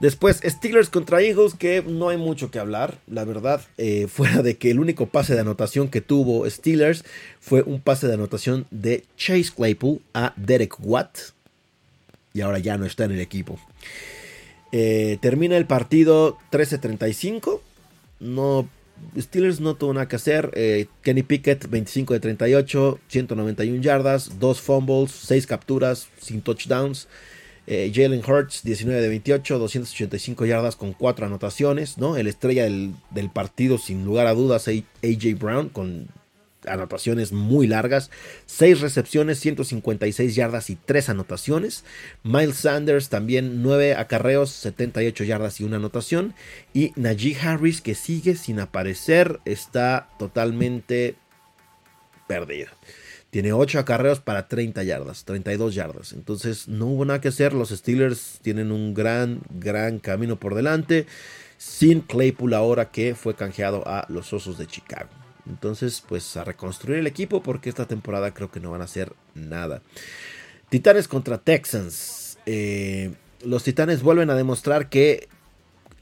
[0.01, 4.57] Después, Steelers contra Eagles, que no hay mucho que hablar, la verdad, eh, fuera de
[4.57, 7.05] que el único pase de anotación que tuvo Steelers
[7.41, 11.19] fue un pase de anotación de Chase Claypool a Derek Watt,
[12.33, 13.59] y ahora ya no está en el equipo.
[14.71, 17.61] Eh, termina el partido 13-35,
[18.21, 18.69] no,
[19.17, 24.61] Steelers no tuvo nada que hacer, eh, Kenny Pickett 25 de 38, 191 yardas, 2
[24.61, 27.09] fumbles, 6 capturas, sin touchdowns.
[27.71, 32.17] Eh, Jalen Hurts, 19 de 28, 285 yardas con 4 anotaciones, ¿no?
[32.17, 36.09] El estrella del, partido, sin lugar a dudas, AJ Brown, con
[36.67, 38.11] anotaciones muy largas,
[38.47, 41.85] 6 recepciones, 156 yardas y 3 anotaciones.
[42.23, 46.35] Miles Sanders también 9 acarreos, 78 yardas y una anotación.
[46.75, 51.17] Y Najee Harris que sigue sin aparecer, está totalmente
[52.27, 52.69] perdido.
[53.31, 56.13] Tiene 8 acarreos para 30 yardas, 32 yardas.
[56.13, 57.53] Entonces no hubo nada que hacer.
[57.53, 61.07] Los Steelers tienen un gran, gran camino por delante.
[61.59, 65.11] Sin Claypool ahora que fue canjeado a los Osos de Chicago.
[65.49, 69.13] Entonces, pues a reconstruir el equipo porque esta temporada creo que no van a hacer
[69.35, 69.83] nada.
[70.69, 72.39] Titanes contra Texans.
[72.47, 73.13] Eh,
[73.45, 75.29] los Titanes vuelven a demostrar que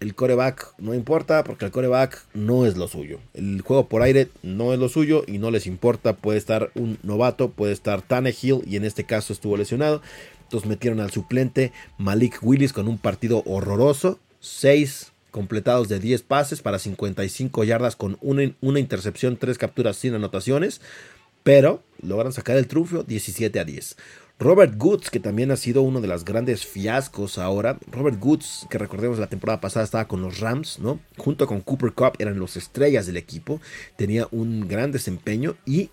[0.01, 3.21] el coreback no importa porque el coreback no es lo suyo.
[3.35, 6.17] El juego por aire no es lo suyo y no les importa.
[6.17, 10.03] Puede estar un novato, puede estar Tannehill y en este caso estuvo lesionado.
[10.43, 14.19] Entonces metieron al suplente Malik Willis con un partido horroroso.
[14.41, 20.81] 6 completados de 10 pases para 55 yardas con una, intercepción, 3 capturas sin anotaciones.
[21.43, 23.99] Pero logran sacar el trufio 17 a 10.
[24.39, 27.79] Robert Goods, que también ha sido uno de los grandes fiascos ahora.
[27.93, 31.01] Robert Goods, que recordemos la temporada pasada estaba con los Rams, ¿no?
[31.19, 33.61] Junto con Cooper Cup eran los estrellas del equipo.
[33.97, 35.91] Tenía un gran desempeño y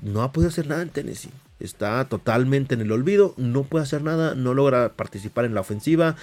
[0.00, 1.32] no ha podido hacer nada en Tennessee.
[1.58, 6.14] Está totalmente en el olvido, no puede hacer nada, no logra participar en la ofensiva.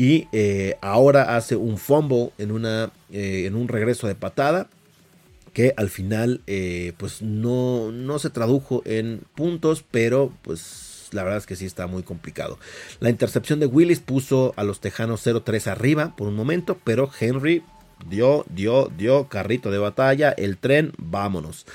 [0.00, 4.70] Y eh, ahora hace un fumble en, una, eh, en un regreso de patada
[5.52, 11.36] que al final eh, pues no, no se tradujo en puntos, pero pues la verdad
[11.36, 12.58] es que sí está muy complicado.
[13.00, 17.62] La intercepción de Willis puso a los Tejanos 0-3 arriba por un momento, pero Henry
[18.08, 21.66] dio, dio, dio carrito de batalla, el tren, vámonos.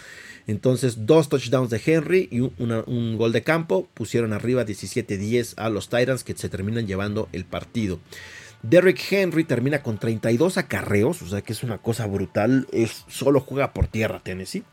[0.48, 5.90] Entonces, dos touchdowns de Henry y un gol de campo pusieron arriba 17-10 a los
[5.90, 8.00] Titans que se terminan llevando el partido.
[8.70, 12.68] Derrick Henry termina con 32 acarreos, o sea que es una cosa brutal.
[12.72, 14.64] Es, solo juega por tierra Tennessee.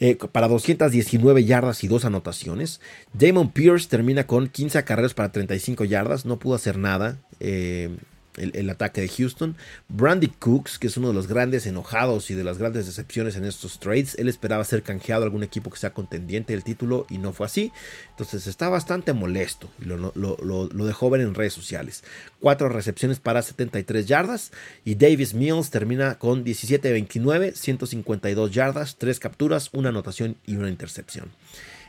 [0.00, 2.80] Eh, para 219 yardas y dos anotaciones.
[3.12, 6.24] Damon Pierce termina con 15 acarreos para 35 yardas.
[6.24, 7.18] No pudo hacer nada.
[7.38, 7.96] Eh,
[8.36, 9.56] el, ataque de Houston.
[9.88, 13.44] Brandy Cooks, que es uno de los grandes enojados y de las grandes decepciones en
[13.44, 14.14] estos trades.
[14.18, 17.46] Él esperaba ser canjeado a algún equipo que sea contendiente del título y no fue
[17.46, 17.72] así.
[18.10, 22.04] Entonces está bastante molesto lo, lo, dejó ver en redes sociales.
[22.40, 24.52] Cuatro recepciones para 73 yardas
[24.84, 31.30] y Davis Mills termina con 17-29, 152 yardas, tres capturas, una anotación y una intercepción.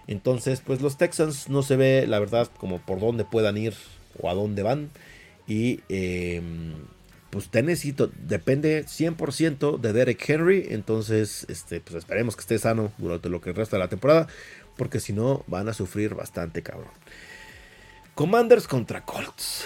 [0.08, 3.76] Entonces, pues los Texans no se ve, la verdad, como por dónde puedan ir
[4.20, 4.90] o a dónde van.
[5.52, 6.76] Y em,
[7.30, 7.94] pues Tennessee
[8.26, 10.68] depende 100% de Derek Henry.
[10.70, 14.28] Entonces, este, pues esperemos que esté sano durante lo que resta de la temporada.
[14.78, 16.94] Porque si no, van a sufrir bastante, cabrón.
[18.16, 19.66] Commanders contra Colts.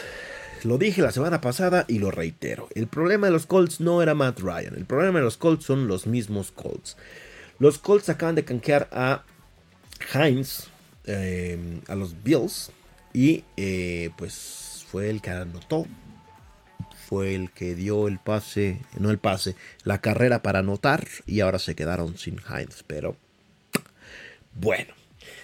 [0.64, 2.68] Lo dije la semana pasada y lo reitero.
[2.74, 4.74] El problema de los Colts no era Matt Ryan.
[4.76, 6.98] El problema de los Colts son los mismos Colts.
[7.60, 9.24] Los Colts acaban de canjear a
[10.16, 10.64] Heinz,
[11.04, 12.72] eh, a los Bills.
[13.14, 15.86] Y eh, pues fue el que anotó
[17.06, 21.60] fue el que dio el pase, no el pase, la carrera para anotar y ahora
[21.60, 22.84] se quedaron sin Heinz.
[22.88, 23.16] Pero
[24.54, 24.94] bueno,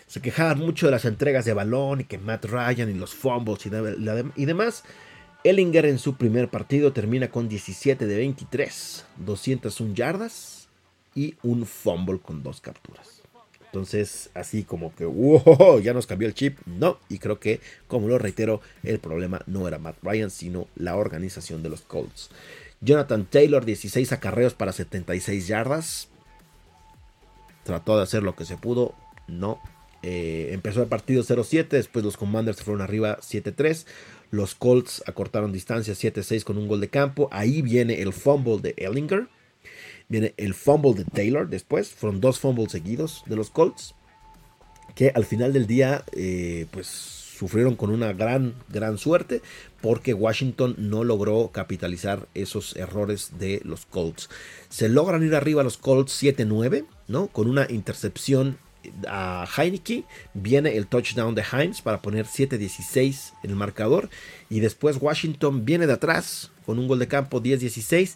[0.07, 3.65] se quejaban mucho de las entregas de balón y que Matt Ryan y los fumbles
[3.65, 4.83] y, y demás.
[5.43, 10.67] Ellinger en su primer partido termina con 17 de 23, 201 yardas
[11.15, 13.20] y un fumble con dos capturas.
[13.71, 16.59] Entonces, así como que, wow, ya nos cambió el chip.
[16.65, 20.97] No, y creo que, como lo reitero, el problema no era Matt Ryan, sino la
[20.97, 22.31] organización de los Colts.
[22.81, 26.09] Jonathan Taylor, 16 acarreos para 76 yardas.
[27.63, 28.93] Trató de hacer lo que se pudo,
[29.29, 29.61] no.
[30.03, 33.85] Eh, empezó el partido 0-7, después los Commanders fueron arriba 7-3.
[34.31, 37.29] Los Colts acortaron distancia 7-6 con un gol de campo.
[37.31, 39.29] Ahí viene el fumble de Ellinger
[40.11, 41.89] Viene el fumble de Taylor después.
[41.89, 43.95] Fueron dos fumbles seguidos de los Colts.
[44.93, 49.41] Que al final del día, eh, pues sufrieron con una gran, gran suerte.
[49.79, 54.29] Porque Washington no logró capitalizar esos errores de los Colts.
[54.67, 57.27] Se logran ir arriba los Colts 7-9, ¿no?
[57.27, 58.57] Con una intercepción
[59.07, 60.03] a Heineke.
[60.33, 64.09] Viene el touchdown de Heinz para poner 7-16 en el marcador.
[64.49, 68.15] Y después Washington viene de atrás con un gol de campo 10-16.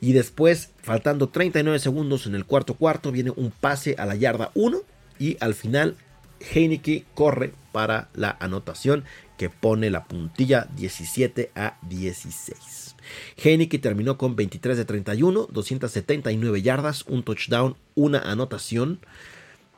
[0.00, 4.50] Y después, faltando 39 segundos en el cuarto cuarto, viene un pase a la yarda
[4.54, 4.80] 1.
[5.18, 5.96] Y al final,
[6.40, 9.04] Heineke corre para la anotación
[9.36, 12.96] que pone la puntilla 17 a 16.
[13.36, 19.00] Heineke terminó con 23 de 31, 279 yardas, un touchdown, una anotación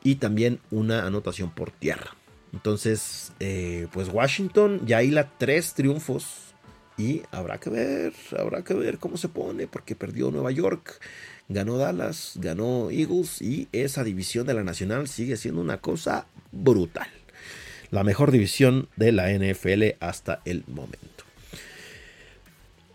[0.02, 2.16] y también una anotación por tierra.
[2.52, 6.54] Entonces, eh, pues Washington ya hila tres triunfos
[6.96, 11.00] y habrá que ver, habrá que ver cómo se pone, porque perdió Nueva York,
[11.48, 17.08] ganó Dallas, ganó Eagles y esa división de la Nacional sigue siendo una cosa brutal.
[17.90, 21.17] La mejor división de la NFL hasta el momento.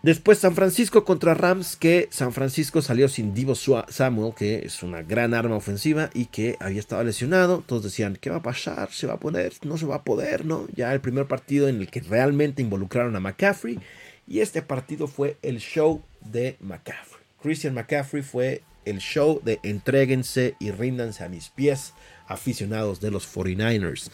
[0.04, 5.00] Después San Francisco contra Rams, que San Francisco salió sin Divo Samuel, que es una
[5.00, 7.64] gran arma ofensiva y que había estado lesionado.
[7.66, 8.92] Todos decían, ¿qué va a pasar?
[8.92, 9.54] ¿Se va a poner?
[9.62, 10.44] ¿No se va a poder?
[10.44, 10.66] ¿No?
[10.76, 13.80] Ya el primer partido en el que realmente involucraron a McCaffrey.
[14.28, 17.22] Y este partido fue el show de McCaffrey.
[17.40, 21.94] Christian McCaffrey fue el show de entréguense y ríndanse a mis pies,
[22.26, 24.10] aficionados de los 49ers.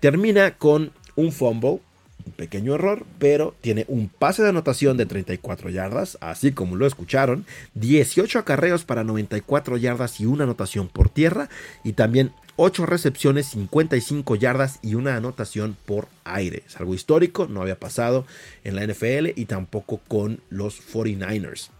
[0.00, 1.80] Termina con un fumble
[2.26, 6.86] un pequeño error, pero tiene un pase de anotación de 34 yardas, así como lo
[6.86, 11.48] escucharon, 18 acarreos para 94 yardas y una anotación por tierra,
[11.84, 16.62] y también 8 recepciones, 55 yardas y una anotación por aire.
[16.66, 18.26] Es algo histórico, no había pasado
[18.64, 21.70] en la NFL y tampoco con los 49ers.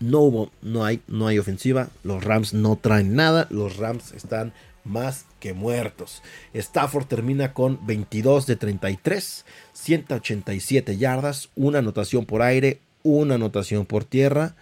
[0.00, 1.88] No hubo, no hay, no hay ofensiva.
[2.02, 3.46] Los Rams no traen nada.
[3.50, 4.52] Los Rams están
[4.84, 6.22] más que muertos.
[6.54, 14.04] Stafford termina con 22 de 33, 187 yardas, una anotación por aire, una anotación por
[14.04, 14.54] tierra.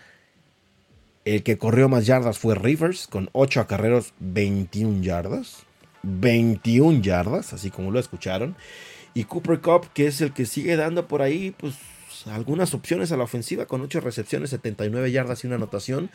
[1.24, 5.64] El que corrió más yardas fue Rivers con 8 acarreros, 21 yardas.
[6.02, 8.56] 21 yardas, así como lo escucharon.
[9.12, 11.74] Y Cooper Cup, que es el que sigue dando por ahí, pues
[12.26, 16.10] algunas opciones a la ofensiva con 8 recepciones, 79 yardas y una anotación.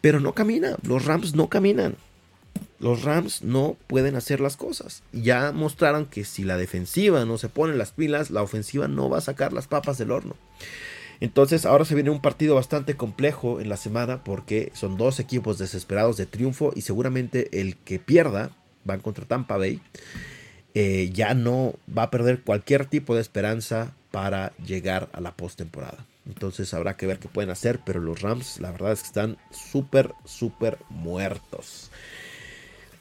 [0.00, 1.96] Pero no camina, los Rams no caminan
[2.78, 5.02] los Rams no pueden hacer las cosas.
[5.12, 9.18] Ya mostraron que si la defensiva no se pone las pilas, la ofensiva no va
[9.18, 10.36] a sacar las papas del horno.
[11.20, 15.58] Entonces ahora se viene un partido bastante complejo en la semana porque son dos equipos
[15.58, 18.50] desesperados de triunfo y seguramente el que pierda,
[18.84, 19.80] van contra Tampa Bay,
[20.74, 26.06] eh, ya no va a perder cualquier tipo de esperanza para llegar a la postemporada.
[26.26, 29.38] Entonces habrá que ver qué pueden hacer, pero los Rams la verdad es que están
[29.50, 31.90] súper, súper muertos.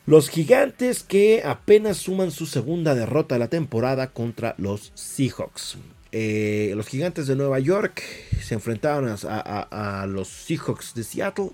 [0.08, 5.78] Los gigantes que apenas suman su segunda derrota de la temporada contra los Seahawks.
[6.14, 8.02] Eh, los gigantes de Nueva York
[8.42, 11.50] se enfrentaron a, los Seahawks de Seattle.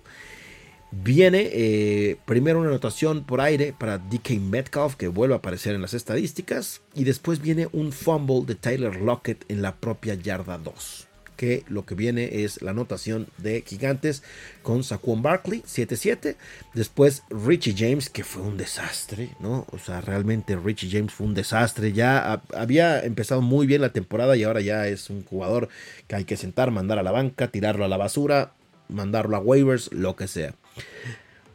[0.92, 5.82] Viene eh, primero una anotación por aire para DK Metcalf que vuelve a aparecer en
[5.82, 6.84] las estadísticas.
[6.94, 11.08] Y después viene un fumble de Tyler Lockett en la propia yarda 2.
[11.44, 14.24] Que lo que viene es la anotación de Gigantes
[14.62, 16.38] con Saquon Barkley, 7-7.
[16.74, 19.68] Después Richie James, que fue un desastre, ¿no?
[19.72, 21.92] O sea, realmente Richie James fue un desastre.
[21.92, 25.68] Ya había empezado muy bien la temporada y ahora ya es un jugador
[26.08, 28.54] que hay que sentar, mandar a la banca, tirarlo a la basura,
[28.88, 30.56] mandarlo a waivers, lo que sea.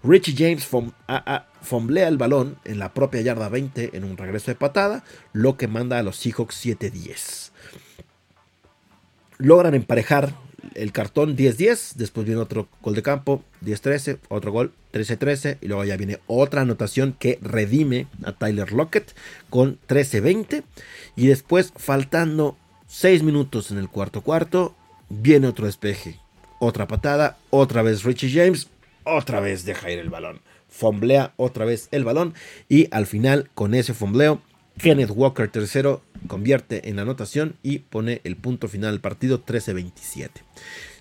[0.04, 0.68] Richie James
[1.62, 5.02] fomblea el balón en la propia yarda 20 en un regreso de patada,
[5.32, 7.52] lo que manda a los Seahawks 7-10.
[9.38, 10.34] Logran emparejar
[10.74, 15.84] el cartón 10-10, después viene otro gol de campo, 10-13, otro gol, 13-13, y luego
[15.84, 19.14] ya viene otra anotación que redime a Tyler Lockett
[19.50, 20.64] con 13-20,
[21.16, 22.56] y después faltando
[22.88, 24.74] 6 minutos en el cuarto cuarto,
[25.08, 26.18] viene otro despeje,
[26.58, 28.68] otra patada, otra vez Richie James,
[29.04, 30.40] otra vez deja ir el balón.
[30.68, 32.34] Fomblea otra vez el balón
[32.68, 34.42] y al final con ese fombleo
[34.78, 40.30] Kenneth Walker tercero convierte en anotación y pone el punto final del partido 13-27.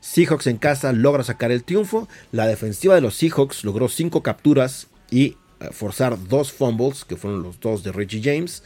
[0.01, 2.07] Seahawks en casa logra sacar el triunfo.
[2.32, 7.43] La defensiva de los Seahawks logró 5 capturas y eh, forzar dos fumbles, que fueron
[7.43, 8.63] los dos de Reggie James.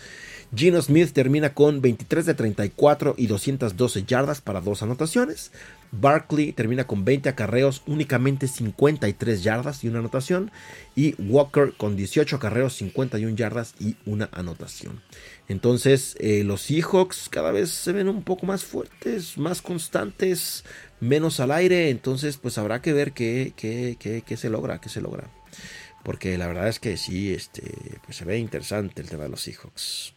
[0.56, 5.52] Gino Smith termina con 23 de 34 y 212 yardas para dos anotaciones.
[5.92, 10.52] Barkley termina con 20 acarreos, únicamente 53 yardas y una anotación.
[10.96, 15.02] Y Walker con 18 acarreos, 51 yardas y una anotación.
[15.48, 20.64] Entonces eh, los Seahawks cada vez se ven un poco más fuertes, más constantes,
[21.00, 21.90] menos al aire.
[21.90, 25.30] Entonces pues habrá que ver qué, qué, se logra, qué se logra.
[26.04, 29.42] Porque la verdad es que sí, este, pues se ve interesante el tema de los
[29.42, 30.16] Seahawks.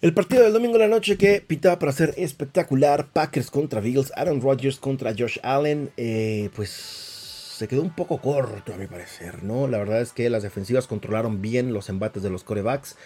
[0.00, 4.12] El partido del domingo de la noche que pintaba para ser espectacular, Packers contra Bills,
[4.16, 9.44] Aaron Rodgers contra Josh Allen, eh, pues se quedó un poco corto a mi parecer,
[9.44, 9.68] ¿no?
[9.68, 12.96] La verdad es que las defensivas controlaron bien los embates de los corebacks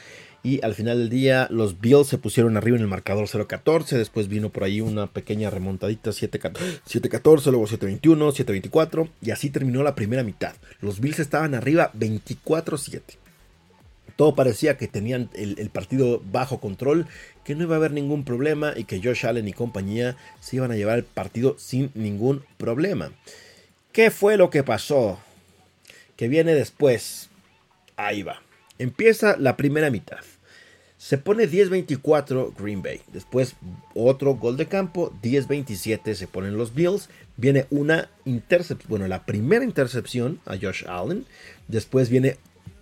[0.43, 4.29] y al final del día los Bills se pusieron arriba en el marcador 0-14, después
[4.29, 10.23] vino por ahí una pequeña remontadita 7-14, luego 7-21, 7-24 y así terminó la primera
[10.23, 10.55] mitad.
[10.81, 13.03] Los Bills estaban arriba 24-7
[14.19, 17.07] todo parecía que tenían el, partido bajo control,
[17.45, 20.73] que no iba a haber ningún problema y que Josh Allen y compañía se iban
[20.73, 23.13] a llevar el partido sin ningún problema.
[23.93, 25.21] ¿Qué fue lo que pasó?
[26.17, 27.31] Que viene después.
[27.95, 28.43] Ahí va.
[28.81, 30.19] Empieza la primera mitad.
[30.97, 33.01] Se pone 10-24 Green Bay.
[33.13, 33.55] Después
[33.95, 35.13] otro gol de campo.
[35.23, 37.09] 10-27 se ponen los Bills.
[37.37, 38.89] Viene una intercepción.
[38.89, 41.25] Bueno, la primera intercepción a Josh Allen.
[41.69, 42.37] Después viene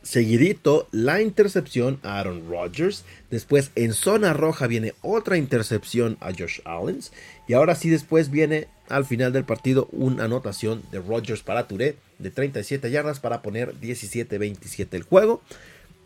[0.07, 3.05] Seguidito, la intercepción a Aaron Rodgers.
[3.29, 7.01] Después, en zona roja, viene otra intercepción a Josh Allen.
[7.49, 11.97] Y ahora sí, después viene al final del partido una anotación de Rodgers para Touré
[12.21, 15.43] de 37 yardas para poner 17-27 el juego.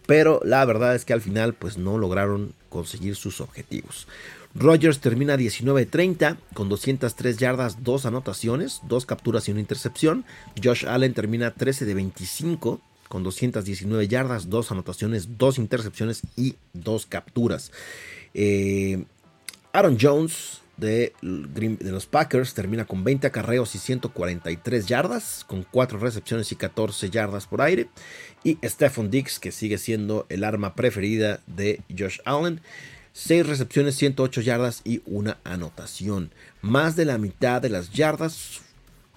[0.07, 4.09] Pero la verdad es que al final, pues no lograron conseguir sus objetivos.
[4.55, 10.25] Rodgers termina 19-30 con 203 yardas, dos anotaciones, dos capturas y una intercepción.
[10.65, 12.81] Josh Allen termina 13 de 25
[13.11, 17.73] con 219 yardas, dos anotaciones, dos intercepciones y dos capturas.
[18.35, 19.05] Eh,
[19.73, 26.53] Aaron Jones de, los Packers termina con 20 acarreos y 143 yardas, con 4 recepciones
[26.53, 27.89] y 14 yardas por aire.
[28.45, 32.61] Y Stephon Diggs, que sigue siendo el arma preferida de Josh Allen.
[33.13, 36.31] 6 recepciones, 108 yardas y una anotación.
[36.63, 38.61] Más de la mitad de las yardas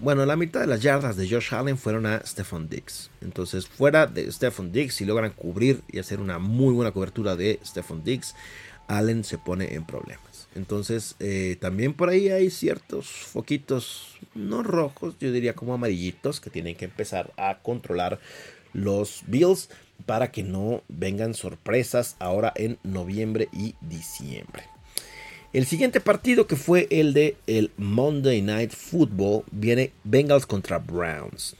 [0.04, 3.10] bueno, la mitad de las yardas de Josh Allen fueron a Stephon Diggs.
[3.22, 7.58] Entonces, fuera de Stephon Diggs, si logran cubrir y hacer una muy buena cobertura de
[7.64, 8.34] Stephon Diggs,
[8.86, 10.48] Allen se pone en problemas.
[10.54, 16.50] Entonces, eh, también por ahí hay ciertos foquitos, no rojos, yo diría como amarillitos, que
[16.50, 18.20] tienen que empezar a controlar
[18.74, 19.70] los Bills
[20.04, 24.73] para que no vengan sorpresas ahora en noviembre y diciembre.
[25.54, 31.54] El siguiente partido que fue el de el Monday Night Football viene Bengals contra Browns.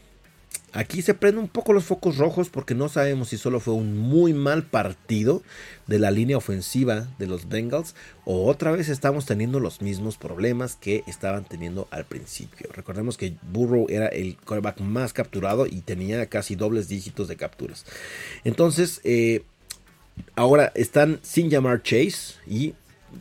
[0.72, 3.96] Aquí se prenden un poco los focos rojos porque no sabemos si solo fue un
[3.96, 5.44] muy mal partido
[5.86, 10.74] de la línea ofensiva de los Bengals o otra vez estamos teniendo los mismos problemas
[10.74, 12.70] que estaban teniendo al principio.
[12.72, 17.86] Recordemos que Burrow era el quarterback más capturado y tenía casi dobles dígitos de capturas.
[18.42, 19.44] Entonces, eh,
[20.34, 22.74] ahora están sin llamar Chase y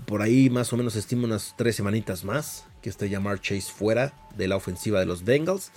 [0.06, 4.14] por ahí más o menos estimo unas tres semanitas más que esté llamar Chase fuera
[4.36, 5.72] de la ofensiva de los Bengals.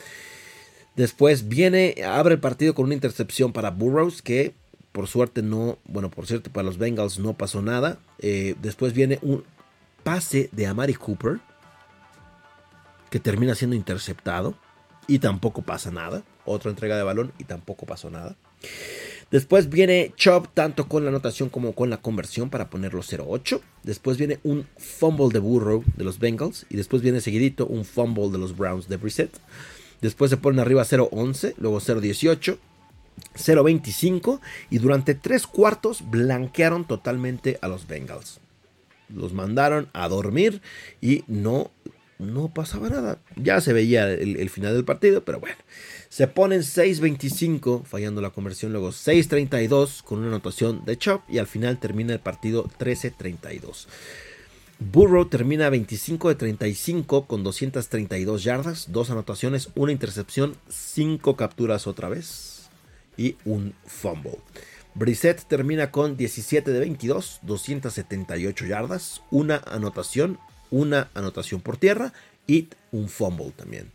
[0.96, 4.54] Después viene, abre el partido con una intercepción para Burrows que
[4.92, 7.98] por suerte no, bueno, por cierto, para los Bengals no pasó nada.
[8.18, 9.44] Eh, después viene un
[10.02, 11.38] pase de Amari Cooper
[13.10, 14.56] que termina siendo interceptado
[15.06, 16.22] y tampoco pasa nada.
[16.46, 18.36] Otra entrega de balón y tampoco pasó nada.
[19.30, 23.60] Después viene Chubb tanto con la anotación como con la conversión para ponerlo 0-8.
[23.82, 26.66] Después viene un fumble de Burrow de los Bengals.
[26.70, 29.36] Y después viene seguidito un fumble de los Browns de Brissett.
[30.00, 32.58] Después se ponen arriba 0-11, luego 0-18,
[33.34, 38.40] 0-25 y durante tres cuartos blanquearon totalmente a los Bengals.
[39.08, 40.60] Los mandaron a dormir
[41.00, 41.70] y no,
[42.18, 43.18] no pasaba nada.
[43.36, 45.56] Ya se veía el, final del partido, pero bueno.
[46.08, 51.46] Se ponen 6-25, fallando la conversión, luego 6-32 con una anotación de Chop y al
[51.46, 53.86] final termina el partido 13-32.
[54.78, 62.08] Burrow termina 25 de 35 con 232 yardas, dos anotaciones, una intercepción, cinco capturas otra
[62.08, 62.68] vez
[63.16, 64.38] y un fumble.
[64.94, 70.38] Brissett termina con 17 de 22, 278 yardas, una anotación,
[70.70, 72.12] una anotación por tierra
[72.46, 73.90] y un fumble también.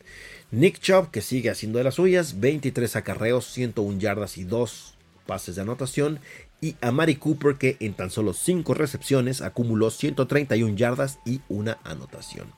[0.51, 4.95] Nick Chubb, que sigue haciendo de las suyas, 23 acarreos, 101 yardas y 2
[5.25, 6.19] pases de anotación
[6.59, 11.79] y a Mari Cooper que en tan solo 5 recepciones acumuló 131 yardas y una
[11.83, 12.51] anotación.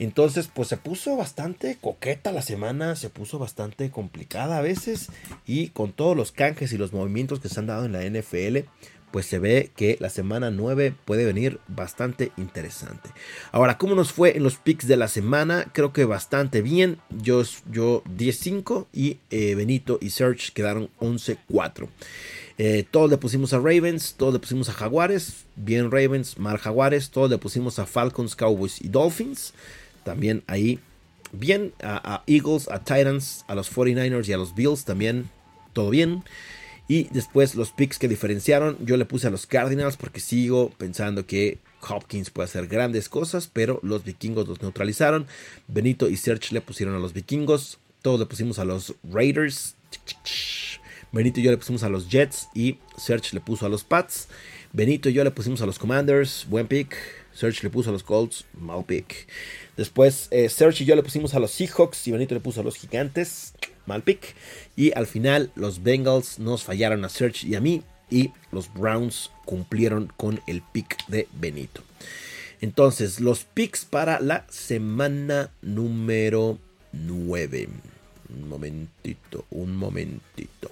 [0.00, 5.08] Entonces, pues se puso bastante coqueta la semana, se puso bastante complicada a veces
[5.44, 8.68] y con todos los canjes y los movimientos que se han dado en la NFL,
[9.10, 13.10] pues se ve que la semana 9 puede venir bastante interesante.
[13.52, 15.66] Ahora, ¿cómo nos fue en los picks de la semana?
[15.72, 16.98] Creo que bastante bien.
[17.10, 21.88] Yo, yo 10-5 y eh, Benito y Serge quedaron 11-4.
[22.58, 27.10] Eh, todos le pusimos a Ravens, todos le pusimos a Jaguares, bien Ravens, mal Jaguares,
[27.10, 29.54] todos le pusimos a Falcons, Cowboys y Dolphins.
[30.02, 30.80] También ahí,
[31.30, 35.30] bien a, Eagles, a Titans, a los 49ers y a los Bills también,
[35.72, 36.24] todo bien.
[36.88, 41.26] Y después los picks que diferenciaron, yo le puse a los Cardinals porque sigo pensando
[41.26, 45.26] que Hopkins puede hacer grandes cosas, pero los vikingos los neutralizaron.
[45.68, 49.76] Benito y Serge le pusieron a los vikingos, todos le pusimos a los Raiders.
[51.12, 54.28] Benito y yo le pusimos a los Jets y Search le puso a los Pats.
[54.72, 56.94] Benito y yo le pusimos a los Commanders, buen pick.
[57.32, 59.28] Search le puso a los Colts, mal pick.
[59.76, 62.64] Después eh, Search y yo le pusimos a los Seahawks y Benito le puso a
[62.64, 63.54] los Gigantes,
[63.88, 64.36] mal pick.
[64.76, 69.30] Y al final los Bengals nos fallaron a Search y a mí y los Browns
[69.44, 71.82] cumplieron con el pick de Benito.
[72.60, 76.58] Entonces, los picks para la semana número
[76.92, 77.68] 9.
[78.30, 80.70] Un momentito, un momentito.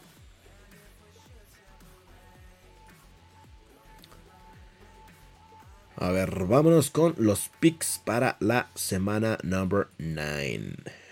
[5.99, 11.06] A ver, vámonos con los picks para la semana número 9.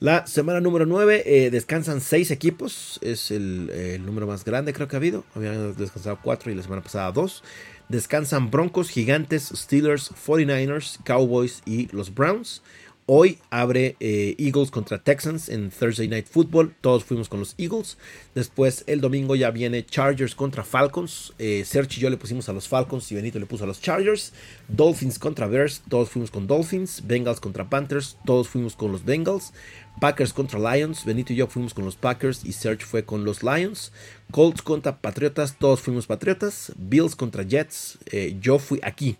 [0.00, 2.98] La semana número 9 eh, descansan 6 equipos.
[3.02, 5.24] Es el, número más grande creo que ha habido.
[5.34, 7.42] Habían descansado 4 y la semana pasada 2.
[7.88, 12.62] Descansan Broncos, Gigantes, Steelers, 49ers, Cowboys y los Browns.
[13.06, 16.74] Hoy abre eh, Eagles contra Texans en Thursday Night Football.
[16.80, 17.98] Todos fuimos con los Eagles.
[18.34, 21.34] Después el domingo ya viene Chargers contra Falcons.
[21.38, 23.82] Eh, Sergio y yo le pusimos a los Falcons y Benito le puso a los
[23.82, 24.32] Chargers.
[24.68, 25.82] Dolphins contra Bears.
[25.86, 27.02] Todos fuimos con Dolphins.
[27.06, 28.16] Bengals contra Panthers.
[28.24, 29.52] Todos fuimos con los Bengals.
[30.00, 31.04] Packers contra Lions.
[31.04, 33.92] Benito y yo fuimos con los Packers y Serge fue con los Lions.
[34.30, 35.58] Colts contra Patriotas.
[35.58, 36.72] Todos fuimos Patriotas.
[36.78, 37.98] Bills contra Jets.
[38.10, 39.18] Eh, yo fui aquí.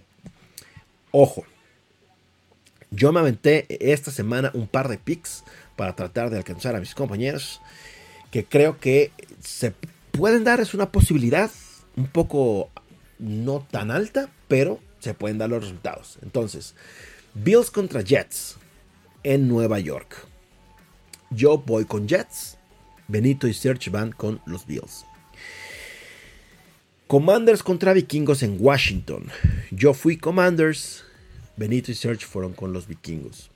[1.11, 1.45] Ojo
[2.95, 5.45] yo me aventé esta semana un par de picks
[5.77, 7.61] para tratar de alcanzar a mis compañeros
[8.31, 9.73] que creo que se
[10.11, 11.51] pueden dar, es una posibilidad
[11.97, 12.71] un poco
[13.19, 16.19] no tan alta, pero se pueden dar los resultados.
[16.23, 16.75] Entonces,
[17.35, 18.57] Bills contra Jets
[19.23, 20.27] en Nueva York.
[21.31, 22.59] Yo voy con Jets,
[23.09, 25.05] Benito y Serge van con los Bills.
[27.07, 29.31] Commanders contra Vikingos en Washington.
[29.71, 31.05] Yo fui Commanders,
[31.57, 33.51] Benito y Serge fueron con los vikingos.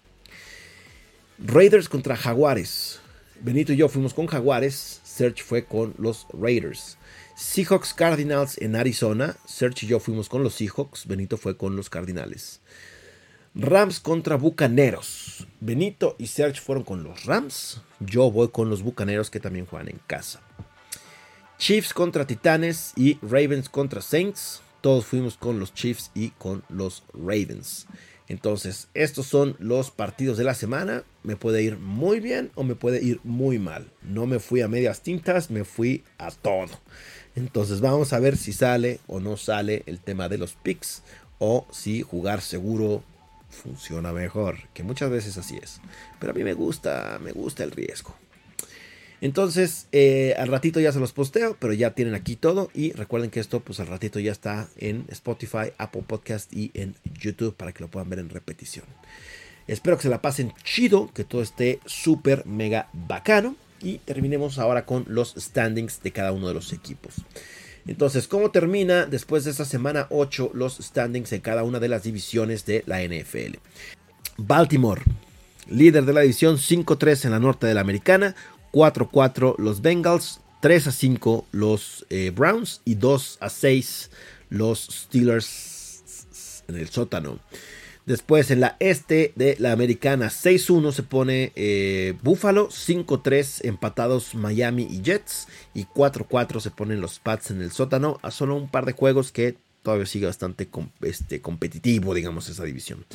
[1.39, 3.01] Raiders contra Jaguares.
[3.41, 5.01] Benito y yo fuimos con Jaguares.
[5.05, 6.99] Serge fue con los Raiders.
[7.37, 9.37] Seahawks Cardinals en Arizona.
[9.47, 11.07] Serge y yo fuimos con los Seahawks.
[11.07, 12.61] Benito fue con los Cardinales.
[13.55, 15.47] Rams contra Bucaneros.
[15.61, 17.81] Benito y Serge fueron con los Rams.
[17.99, 20.41] Yo voy con los Bucaneros que también juegan en casa.
[21.59, 24.63] Chiefs contra Titanes y Ravens contra Saints.
[24.81, 27.87] Todos fuimos con los Chiefs y con los Ravens.
[28.29, 31.05] Entonces, estos son los partidos de la semana.
[31.23, 33.91] Me puede ir muy bien o me puede ir muy mal.
[34.03, 36.69] No me fui a medias tintas, me fui a todo.
[37.35, 41.03] Entonces, vamos a ver si sale o no sale el tema de los picks
[41.39, 43.03] o si jugar seguro
[43.49, 45.81] funciona mejor, que muchas veces así es.
[46.21, 48.15] Pero a mí me gusta, me gusta el riesgo.
[49.21, 52.71] Entonces, eh, al ratito ya se los posteo, pero ya tienen aquí todo.
[52.75, 56.95] Y recuerden que esto, pues al ratito ya está en Spotify, Apple Podcast y en
[57.21, 58.85] YouTube para que lo puedan ver en repetición.
[59.67, 63.57] Espero que se la pasen chido, que todo esté súper mega bacano.
[63.81, 67.15] y terminemos ahora con los standings de cada uno de los equipos.
[67.87, 72.03] Entonces, ¿cómo termina después de esta semana 8 los standings de cada una de las
[72.03, 73.57] divisiones de la NFL?
[74.37, 75.03] Baltimore,
[75.69, 78.37] líder de la división 5-3 en la norte de la americana,
[78.73, 84.11] 4-4 los Bengals, 3-5 los eh, Browns y 2-6
[84.51, 87.39] los Steelers en el sótano.
[88.09, 94.89] Después en la este de la americana 6-1 se pone eh, Buffalo, 5-3 empatados Miami
[94.91, 98.87] y Jets y 4-4 se ponen los Pats en el sótano a solo un par
[98.87, 99.59] de juegos que
[99.89, 100.69] todavía sigue bastante
[101.01, 103.07] este, competitivo, digamos, esa división.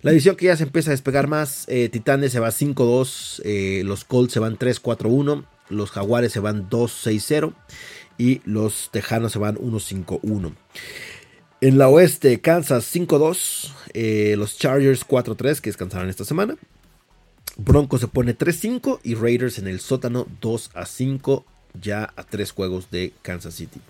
[0.00, 3.82] La división que ya se empieza a despegar más, eh, Titanes se va 5-2, eh,
[3.84, 7.52] los Colts se van 3-4-1, los Jaguares se van 2-6-0
[8.16, 10.54] y los Tejanos se van 1-5-1.
[11.60, 13.74] En la oeste, Kansas 5-2.
[13.92, 16.56] Eh, los Chargers 4-3 que descansaron esta semana.
[17.58, 21.44] Broncos se pone 3-5 y Raiders en el sótano 2-5
[21.78, 23.80] ya a 3 juegos de Kansas City.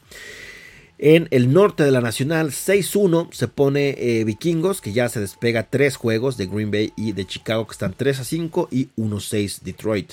[0.99, 5.69] En el norte de la Nacional 6-1 se pone eh, Vikingos que ya se despega
[5.69, 10.13] 3 juegos de Green Bay y de Chicago que están 3-5 y 1-6 Detroit.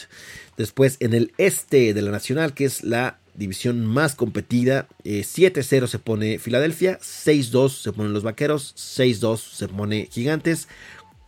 [0.57, 4.87] Después en el este de la Nacional que es la división más competida.
[5.03, 10.67] 7-0 eh, se pone Filadelfia, 6-2 se ponen los Vaqueros, 6-2 se pone Gigantes,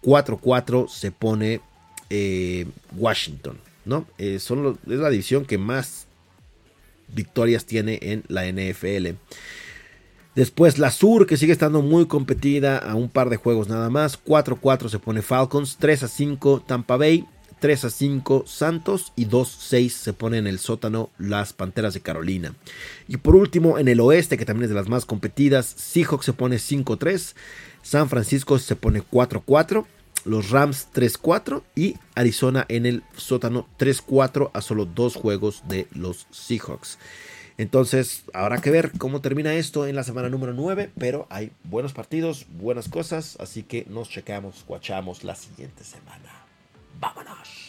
[0.03, 1.61] 4-4 se pone
[2.09, 3.57] eh, Washington.
[3.85, 4.05] ¿no?
[4.17, 6.07] Eh, son es la división que más
[7.07, 9.15] victorias tiene en la NFL.
[10.35, 14.21] Después la Sur, que sigue estando muy competida a un par de juegos nada más.
[14.21, 17.25] 4-4 se pone Falcons, 3-5 Tampa Bay,
[17.59, 22.01] 3 a 5 Santos y 2 6 se pone en el sótano las Panteras de
[22.01, 22.53] Carolina.
[23.07, 26.33] Y por último, en el oeste, que también es de las más competidas, Seahawks se
[26.33, 27.35] pone 5 3,
[27.81, 29.87] San Francisco se pone 4 4,
[30.25, 35.63] los Rams 3 4 y Arizona en el sótano 3 4 a solo dos juegos
[35.67, 36.97] de los Seahawks.
[37.57, 41.93] Entonces, habrá que ver cómo termina esto en la semana número 9, pero hay buenos
[41.93, 46.45] partidos, buenas cosas, así que nos checamos, guachamos la siguiente semana.
[46.99, 47.64] ¡Vámonos!